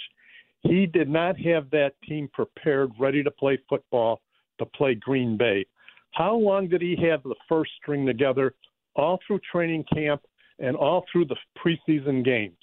[0.68, 4.22] He did not have that team prepared, ready to play football
[4.58, 5.66] to play Green Bay.
[6.12, 8.56] How long did he have the first string together?
[8.96, 10.22] All through training camp
[10.60, 12.58] and all through the preseason games.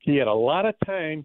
[0.00, 1.24] He had a lot of time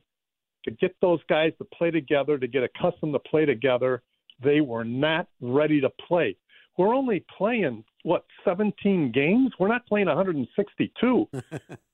[0.63, 4.03] to get those guys to play together, to get accustomed to play together.
[4.41, 6.37] They were not ready to play.
[6.77, 9.51] We're only playing, what, 17 games?
[9.59, 11.27] We're not playing 162.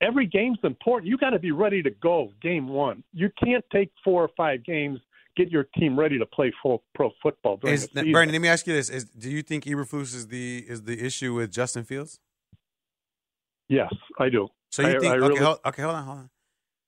[0.00, 1.08] Every game's important.
[1.10, 3.02] You got to be ready to go game one.
[3.12, 5.00] You can't take four or five games,
[5.36, 8.12] get your team ready to play full pro football Is, season.
[8.12, 11.34] Let me ask you this: is, Do you think Eberflus is the is the issue
[11.34, 12.20] with Justin Fields?
[13.68, 14.48] Yes, I do.
[14.70, 15.04] So you I- think?
[15.04, 16.30] I okay, really- hold, okay, hold on, hold on.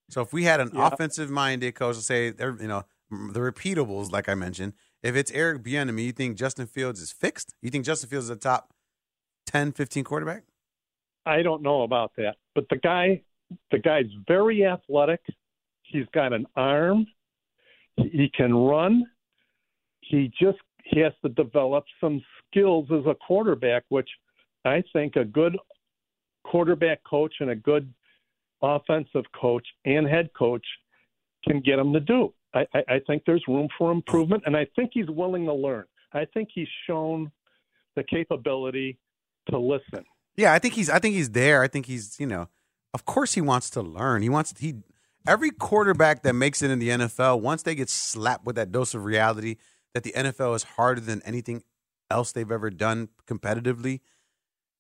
[0.09, 0.89] So if we had an Yeah.
[0.89, 6.05] offensive-minded coach, say they're you know the repeatables, like I mentioned, if it's Eric Bieniemy,
[6.05, 7.55] you think Justin Fields is fixed?
[7.61, 8.73] You think Justin Fields is a top
[9.47, 10.45] 10, 15 quarterback?
[11.31, 13.23] I don't know about that, but the guy,
[13.71, 15.21] the guy's very athletic.
[15.83, 17.07] He's got an arm.
[17.97, 19.05] He can run.
[20.01, 24.09] He just he has to develop some skills as a quarterback, which
[24.65, 25.57] I think a good
[26.45, 27.93] quarterback coach and a good
[28.63, 30.67] offensive coach and head coach
[31.47, 32.33] can get him to do.
[32.55, 35.85] I, I, I think there's room for improvement, and I think he's willing to learn.
[36.13, 37.31] I think he's shown
[37.95, 38.99] the capability
[39.51, 40.05] to listen.
[40.37, 40.89] Yeah, I think he's.
[40.91, 41.63] I think he's there.
[41.63, 42.19] I think he's.
[42.19, 42.49] You know,
[42.95, 44.23] of course he wants to learn.
[44.23, 44.59] He wants.
[44.59, 44.77] He
[45.27, 48.95] every quarterback that makes it in the NFL, once they get slapped with that dose
[48.95, 49.57] of reality
[49.95, 51.63] that the NFL is harder than anything
[52.11, 54.01] else they've ever done competitively,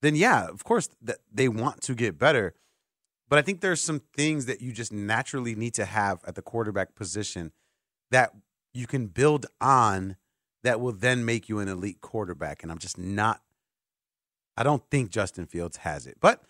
[0.02, 2.54] then yeah, of course that they want to get better.
[3.28, 6.42] But I think there's some things that you just naturally need to have at the
[6.42, 7.52] quarterback position
[8.10, 8.32] that
[8.74, 10.16] you can build on
[10.64, 12.62] that will then make you an elite quarterback.
[12.62, 13.40] And I'm just not
[14.60, 16.18] I don't think Justin Fields has it.
[16.20, 16.42] But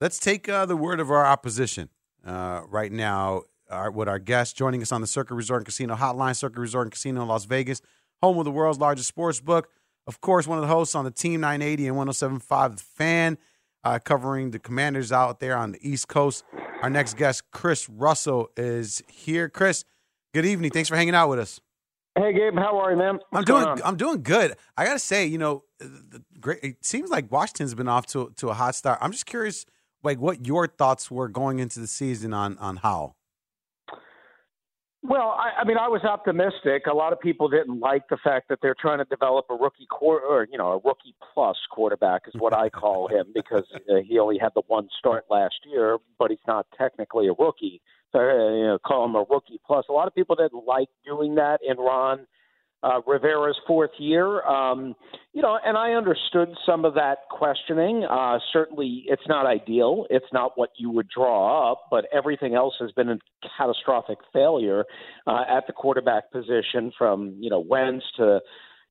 [0.00, 1.90] let's take uh, the word of our opposition
[2.26, 3.42] uh, right now.
[3.68, 6.86] Our, with our guest joining us on the Circuit Resort and Casino Hotline, Circuit Resort
[6.86, 7.80] and Casino in Las Vegas,
[8.20, 9.68] home of the world's largest sports book.
[10.08, 13.38] Of course, one of the hosts on the Team 980 and 1075 The Fan,
[13.84, 16.42] uh, covering the Commanders out there on the East Coast.
[16.82, 19.48] Our next guest, Chris Russell, is here.
[19.48, 19.84] Chris,
[20.34, 20.72] good evening.
[20.72, 21.60] Thanks for hanging out with us.
[22.16, 23.20] Hey Gabe, how are you, man?
[23.32, 23.80] I'm doing.
[23.84, 24.56] I'm doing good.
[24.76, 26.58] I gotta say, you know, uh, the great.
[26.62, 28.98] It seems like Washington's been off to to a hot start.
[29.00, 29.64] I'm just curious,
[30.02, 33.14] like, what your thoughts were going into the season on on how.
[35.10, 36.86] Well, I, I mean, I was optimistic.
[36.88, 39.88] A lot of people didn't like the fact that they're trying to develop a rookie
[39.90, 43.96] quarter, or you know, a rookie plus quarterback is what I call him because uh,
[44.06, 47.80] he only had the one start last year, but he's not technically a rookie.
[48.12, 49.84] So uh, you know, call him a rookie plus.
[49.88, 52.28] A lot of people didn't like doing that in Ron
[52.82, 54.42] uh, Rivera's fourth year.
[54.42, 54.94] Um,
[55.32, 58.04] you know, and I understood some of that questioning.
[58.04, 60.06] Uh, certainly, it's not ideal.
[60.10, 63.18] It's not what you would draw up, but everything else has been a
[63.58, 64.84] catastrophic failure
[65.26, 68.40] uh, at the quarterback position, from you know Wentz to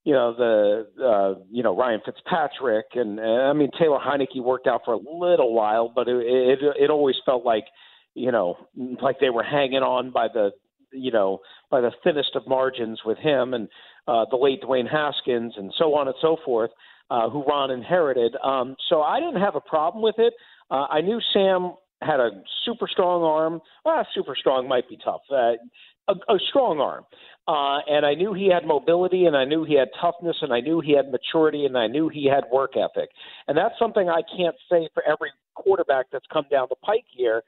[0.04, 4.68] you know the uh, you know Ryan Fitzpatrick, and uh, I mean Taylor Heinicke worked
[4.68, 7.66] out for a little while, but it it, it always felt like
[8.14, 8.56] you know
[9.02, 10.52] like they were hanging on by the
[10.92, 13.68] you know, by the thinnest of margins with him and
[14.08, 16.72] uh, the late Dwayne Haskins and so on and so forth,
[17.12, 18.36] uh, who Ron inherited.
[18.44, 20.34] Um, so I didn't have a problem with it.
[20.72, 22.30] Uh, I knew Sam had a
[22.66, 23.62] super strong arm.
[23.84, 25.22] Well, super strong might be tough.
[25.32, 25.54] Uh,
[26.08, 27.06] a, a strong arm.
[27.48, 30.60] Uh, and I knew he had mobility, and I knew he had toughness, and I
[30.60, 33.10] knew he had maturity, and I knew he had work ethic.
[33.48, 37.44] And that's something I can't say for every quarterback that's come down the pike here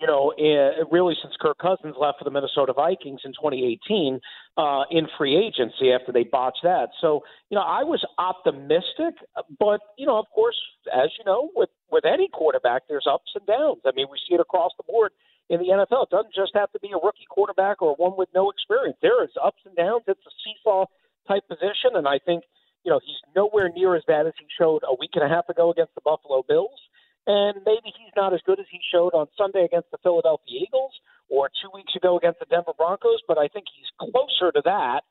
[0.00, 4.18] you know, uh, really since Kirk Cousins left for the Minnesota Vikings in 2018
[4.56, 6.88] uh, in free agency after they botched that.
[7.00, 7.20] So,
[7.50, 9.14] you know, I was optimistic,
[9.58, 10.56] but you know, of course,
[10.92, 13.82] as you know, with with any quarterback, there's ups and downs.
[13.84, 15.12] I mean, we see it across the board
[15.50, 16.04] in the NFL.
[16.04, 18.96] It doesn't just have to be a rookie quarterback or one with no experience.
[19.02, 20.04] There is ups and downs.
[20.06, 20.86] It's a seesaw
[21.28, 22.44] type position, and I think
[22.84, 25.50] you know he's nowhere near as bad as he showed a week and a half
[25.50, 26.80] ago against the Buffalo Bills.
[27.26, 30.92] And maybe he's not as good as he showed on Sunday against the Philadelphia Eagles
[31.28, 35.02] or two weeks ago against the Denver Broncos, but I think he's closer to that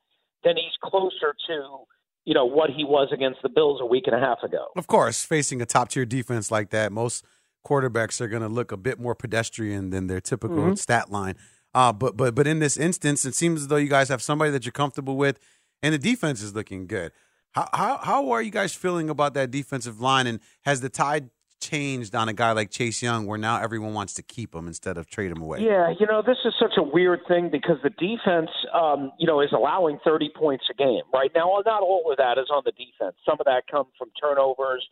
[0.43, 1.85] than he's closer to
[2.25, 4.67] you know what he was against the Bills a week and a half ago.
[4.75, 7.25] Of course, facing a top tier defense like that, most
[7.65, 10.77] quarterbacks are going to look a bit more pedestrian than their typical Mhm.
[10.77, 11.35] stat line.
[11.73, 14.51] Uh, but but but in this instance, it seems as though you guys have somebody
[14.51, 15.39] that you're comfortable with,
[15.81, 17.11] and the defense is looking good.
[17.51, 20.27] How how how are you guys feeling about that defensive line?
[20.27, 21.29] And has the tide
[21.59, 24.97] changed on a guy like Chase Young, where now everyone wants to keep him instead
[24.97, 25.59] of trade him away?
[25.61, 29.41] Yeah, you know, this is such a weird thing because the defense, um, you know,
[29.41, 31.61] is allowing 30 points a game right now.
[31.65, 33.15] Not all of that is on the defense.
[33.25, 34.87] Some of that comes from turnovers,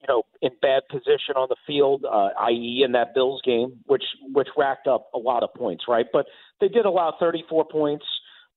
[0.00, 4.04] you know, in bad position on the field, uh, i.e., in that Bills game, which
[4.32, 6.06] which racked up a lot of points, right?
[6.12, 6.26] But
[6.60, 8.04] they did allow 34 points.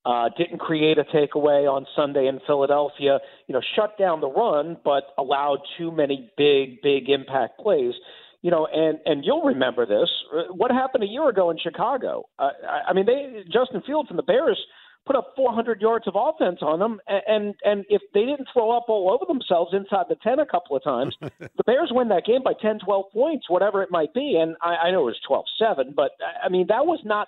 [0.04, 3.20] Uh, didn't create a takeaway on Sunday in Philadelphia.
[3.47, 7.93] You know, shut down the run, but allowed too many big, big impact plays.
[8.41, 10.10] You know, and and you'll remember this.
[10.34, 12.24] Uh, What happened a year ago in Chicago?
[12.39, 14.60] Uh, I, I mean, they Justin Fields and the Bears
[15.06, 18.76] put up 400 yards of offense on them, and and, and if they didn't throw
[18.76, 22.26] up all over themselves inside the 10 a couple of times, the Bears win that
[22.26, 24.38] game by 10, 12 points, whatever it might be.
[24.41, 26.12] And I, I know it was 12-7, but
[26.43, 27.28] I mean that was not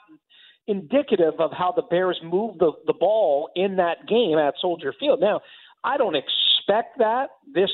[0.67, 5.19] indicative of how the Bears moved the, the ball in that game at Soldier Field.
[5.19, 5.41] Now,
[5.83, 7.71] I don't expect that this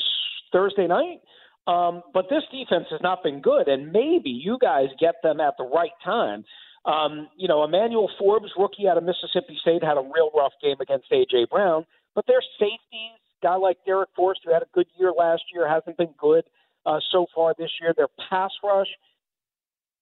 [0.52, 1.22] Thursday night,
[1.68, 5.54] um, but this defense has not been good, and maybe you guys get them at
[5.58, 6.44] the right time.
[6.86, 10.78] Um, you know, Emmanuel Forbes, rookie out of Mississippi State, had a real rough game
[10.82, 11.48] against A.J.
[11.52, 11.86] Brown,
[12.16, 15.98] but their safeties, guy like Darrick Forrest, who had a good year last year, hasn't
[15.98, 16.46] been good
[16.86, 17.94] uh, so far this year.
[17.96, 18.88] Their pass rush,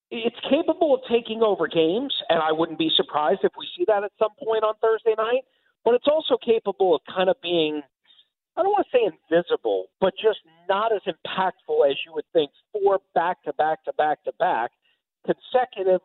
[0.09, 4.03] it's capable of taking over games, and I wouldn't be surprised if we see that
[4.03, 5.43] at some point on Thursday night.
[5.83, 7.81] But it's also capable of kind of being,
[8.55, 12.51] I don't want to say invisible, but just not as impactful as you would think
[12.73, 14.71] for back to back to back to back
[15.25, 16.01] consecutive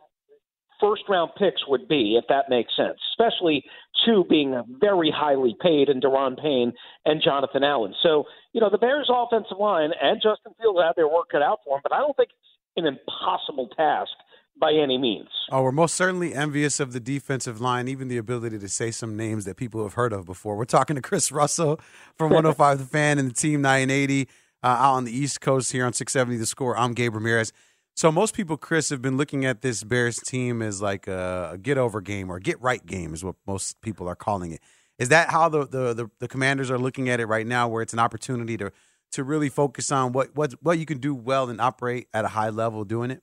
[0.80, 3.64] first round picks would be, if that makes sense, especially
[4.04, 6.72] two being very highly paid in Daron Payne
[7.04, 7.94] and Jonathan Allen.
[8.02, 11.60] So, you know, the Bears' offensive line and Justin Fields have their work cut out
[11.64, 14.12] for them, but I don't think it's an impossible task
[14.60, 15.28] by any means.
[15.50, 19.16] Oh, we're most certainly envious of the defensive line, even the ability to say some
[19.16, 20.56] names that people have heard of before.
[20.56, 21.80] We're talking to Chris Russell
[22.14, 24.28] from 105 The Fan and the Team 980
[24.62, 26.76] uh, out on the East Coast here on 670 The Score.
[26.76, 27.52] I'm Gabe Ramirez.
[27.94, 31.58] So most people, Chris, have been looking at this Bears team as like a, a
[31.58, 34.60] get over game or get right game, is what most people are calling it.
[34.98, 37.82] Is that how the, the the the Commanders are looking at it right now, where
[37.82, 38.72] it's an opportunity to
[39.12, 42.28] to really focus on what what what you can do well and operate at a
[42.28, 43.22] high level doing it?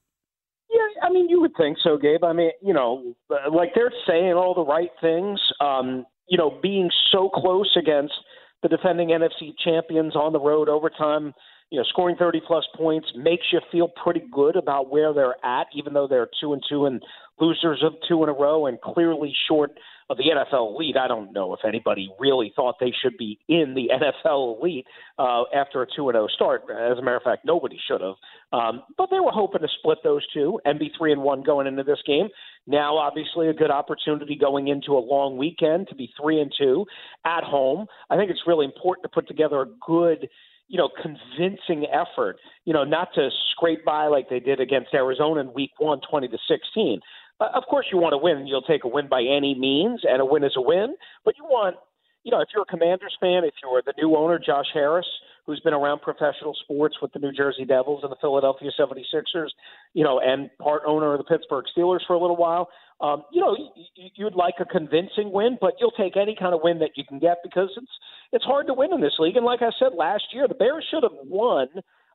[0.69, 2.23] Yeah, I mean, you would think so, Gabe.
[2.23, 5.39] I mean, you know, like they're saying all the right things.
[5.59, 8.13] Um, you know, being so close against
[8.61, 11.33] the defending NFC champions on the road overtime,
[11.71, 15.67] you know, scoring 30 plus points makes you feel pretty good about where they're at,
[15.73, 17.01] even though they're two and two and
[17.39, 19.71] losers of two in a row and clearly short
[20.09, 20.97] of the NFL elite.
[20.97, 23.89] I don't know if anybody really thought they should be in the
[24.25, 24.87] NFL elite
[25.19, 26.63] uh, after a two and zero start.
[26.69, 28.15] As a matter of fact, nobody should have.
[28.51, 31.67] Um, but they were hoping to split those two and be three and one going
[31.67, 32.29] into this game.
[32.65, 36.85] Now, obviously, a good opportunity going into a long weekend to be three and two
[37.25, 37.85] at home.
[38.09, 40.27] I think it's really important to put together a good
[40.69, 45.41] you know, convincing effort, you know, not to scrape by like they did against Arizona
[45.41, 47.01] in week one, 20 to 16.
[47.39, 48.47] Uh, of course, you want to win.
[48.47, 50.95] You'll take a win by any means, and a win is a win.
[51.23, 51.77] But you want,
[52.23, 55.07] you know, if you're a Commanders fan, if you're the new owner, Josh Harris,
[55.45, 59.49] who's been around professional sports with the New Jersey Devils and the Philadelphia 76ers,
[59.93, 62.69] you know, and part owner of the Pittsburgh Steelers for a little while,
[63.01, 63.55] um, you know,
[63.95, 67.03] you, you'd like a convincing win, but you'll take any kind of win that you
[67.07, 67.91] can get because it's
[68.31, 69.37] it's hard to win in this league.
[69.37, 71.67] And like I said last year, the Bears should have won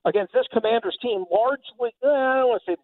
[0.04, 1.90] against this Commanders team largely.
[2.04, 2.76] Eh, I don't want to say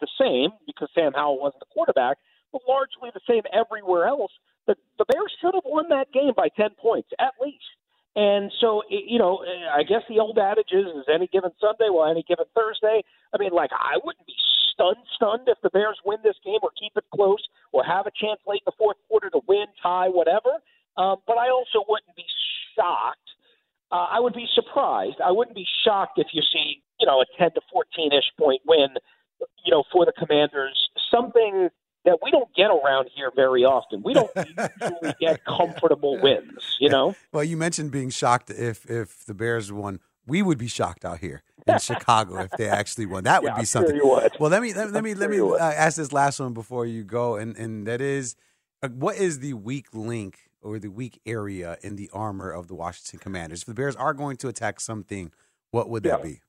[0.00, 2.18] the same because Sam Howell wasn't the quarterback,
[2.52, 4.32] but largely the same everywhere else.
[4.66, 7.64] The the Bears should have won that game by ten points at least.
[8.16, 12.10] And so, you know, I guess the old adage is, is any given Sunday, well,
[12.10, 13.04] any given Thursday.
[13.32, 14.34] I mean, like, I wouldn't be
[14.74, 17.42] stunned, stunned if the Bears win this game or keep it close
[17.72, 20.58] or have a chance late in the fourth quarter to win, tie, whatever.
[20.96, 22.26] Um, but I also wouldn't be
[22.74, 23.30] shocked.
[23.92, 25.20] Uh, I would be surprised.
[25.24, 28.62] I wouldn't be shocked if you see, you know, a 10 to 14 ish point
[28.66, 28.88] win,
[29.70, 30.88] you know, for the Commanders.
[31.10, 31.68] Something
[32.04, 34.02] that we don't get around here very often.
[34.02, 37.14] We don't usually get comfortable wins, you know?
[37.32, 40.00] Well, you mentioned being shocked if if the Bears won.
[40.26, 43.24] We would be shocked out here in Chicago if they actually won.
[43.24, 44.00] That would Yeah, be sure something.
[44.02, 44.36] would.
[44.40, 46.86] Well, let me let, let me I'm let me uh, ask this last one before
[46.86, 48.34] you go, and and that is,
[48.82, 52.74] uh, what is the weak link or the weak area in the armor of the
[52.74, 53.60] Washington Commanders?
[53.62, 55.32] If the Bears are going to attack something,
[55.70, 56.22] what would that Yeah.
[56.22, 56.40] be?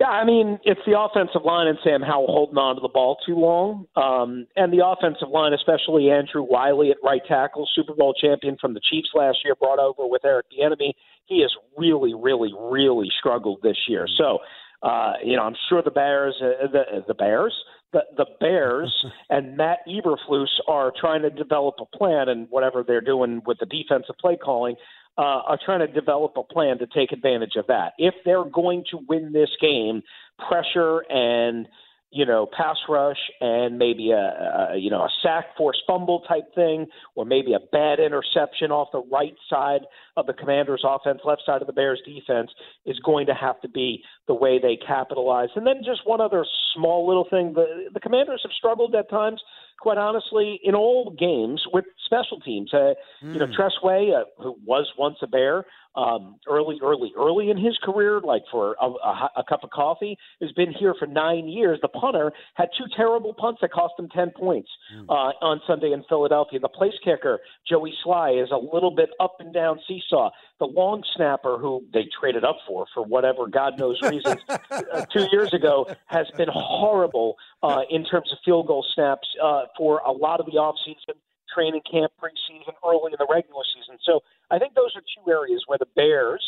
[0.00, 3.16] Yeah, I mean, it's the offensive line and Sam Howell holding on to the ball
[3.26, 3.86] too long.
[3.96, 8.74] Um, and the offensive line, especially Andrew Wylie at right tackle, Super Bowl champion from
[8.74, 10.92] the Chiefs last year, brought over with Eric Bieniemy.
[11.26, 14.06] He has really, really, really struggled this year.
[14.16, 14.38] So,
[14.84, 17.54] uh, you know, I'm sure the Bears, uh, the, the Bears,
[17.92, 23.00] the, the Bears and Matt Eberflus are trying to develop a plan and whatever they're
[23.00, 24.76] doing with the defensive play calling
[25.18, 27.92] uh, are trying to develop a plan to take advantage of that.
[27.98, 30.02] If they're going to win this game,
[30.48, 31.66] pressure and
[32.10, 36.54] you know pass rush and maybe a, a you know a sack force fumble type
[36.54, 39.82] thing, or maybe a bad interception off the right side
[40.16, 42.50] of the Commanders' offense, left side of the Bears' defense
[42.86, 45.48] is going to have to be the way they capitalize.
[45.56, 49.42] And then just one other small little thing: the the Commanders have struggled at times
[49.80, 52.72] quite honestly, in all games with special teams.
[52.72, 53.34] Uh, mm.
[53.34, 55.64] You know, Tress Way, uh, who was once a Bear,
[55.98, 60.16] um, early, early, early in his career, like for a, a, a cup of coffee,
[60.40, 61.78] has been here for nine years.
[61.82, 65.06] The punter had two terrible punts that cost him 10 points mm.
[65.08, 66.60] uh, on Sunday in Philadelphia.
[66.60, 70.30] The place kicker, Joey Slye, is a little bit up and down seesaw.
[70.60, 75.26] The long snapper, who they traded up for, for whatever God knows reasons, uh, two
[75.32, 80.12] years ago, has been horrible uh, in terms of field goal snaps uh, for a
[80.12, 81.16] lot of the offseason
[81.52, 83.98] training camp, preseason, early in the regular season.
[84.04, 86.44] So I think those are two areas where the Bears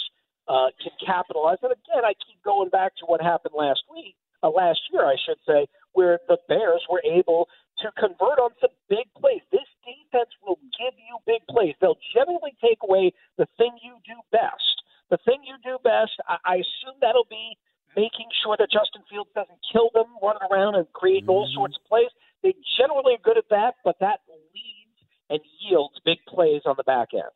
[0.49, 1.59] uh, can capitalize.
[1.63, 5.17] And again, I keep going back to what happened last week, uh, last year, I
[5.17, 7.49] should say, where the Bears were able
[7.81, 9.41] to convert on some big plays.
[9.51, 11.75] This defense will give you big plays.
[11.81, 14.85] They'll generally take away the thing you do best.
[15.09, 17.57] The thing you do best, I, I assume that'll be
[17.97, 21.31] making sure that Justin Fields doesn't kill them running around and creating mm-hmm.
[21.31, 22.11] all sorts of plays.
[22.43, 26.85] They generally are good at that, but that leads and yields big plays on the
[26.85, 27.31] back end.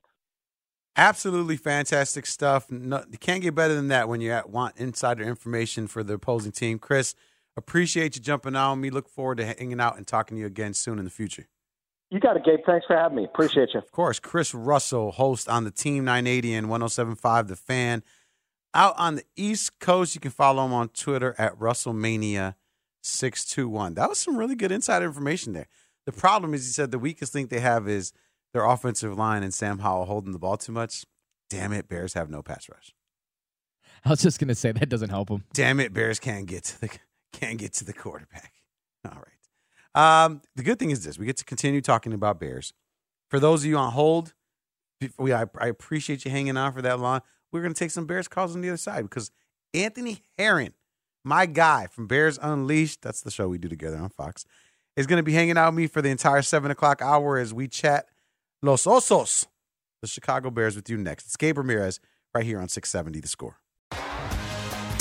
[0.96, 2.70] Absolutely fantastic stuff.
[2.70, 6.52] No, you can't get better than that when you want insider information for the opposing
[6.52, 6.78] team.
[6.78, 7.14] Chris,
[7.56, 8.90] appreciate you jumping on me.
[8.90, 11.48] Look forward to hanging out and talking to you again soon in the future.
[12.10, 12.60] You got it, Gabe.
[12.64, 13.24] Thanks for having me.
[13.24, 13.80] Appreciate you.
[13.80, 14.20] Of course.
[14.20, 18.04] Chris Russell, host on the Team 980 and 1075 The Fan.
[18.74, 23.94] Out on the East Coast, you can follow him on Twitter at Russellmania621.
[23.94, 25.68] That was some really good insider information there.
[26.06, 28.12] The problem is, he said the weakest link they have is
[28.52, 31.04] their offensive line and Sam Howell holding the ball too much.
[31.48, 32.92] Damn it, Bears have no pass rush.
[34.04, 35.44] I was just gonna say that doesn't help them.
[35.52, 36.90] Damn it, Bears can't get to the
[37.32, 38.52] can't get to the quarterback.
[39.04, 40.24] All right.
[40.24, 42.72] Um, the good thing is this: we get to continue talking about Bears.
[43.30, 44.34] For those of you on hold,
[45.18, 47.22] we I, I appreciate you hanging on for that long.
[47.54, 49.30] We're gonna take some Bears calls on the other side because
[49.72, 50.74] Anthony Herron,
[51.22, 54.44] my guy from Bears Unleashed, that's the show we do together on Fox,
[54.96, 57.68] is gonna be hanging out with me for the entire seven o'clock hour as we
[57.68, 58.06] chat
[58.60, 59.46] Los Osos,
[60.02, 61.26] the Chicago Bears, with you next.
[61.26, 62.00] It's Gabe Ramirez
[62.34, 63.60] right here on 670 The Score.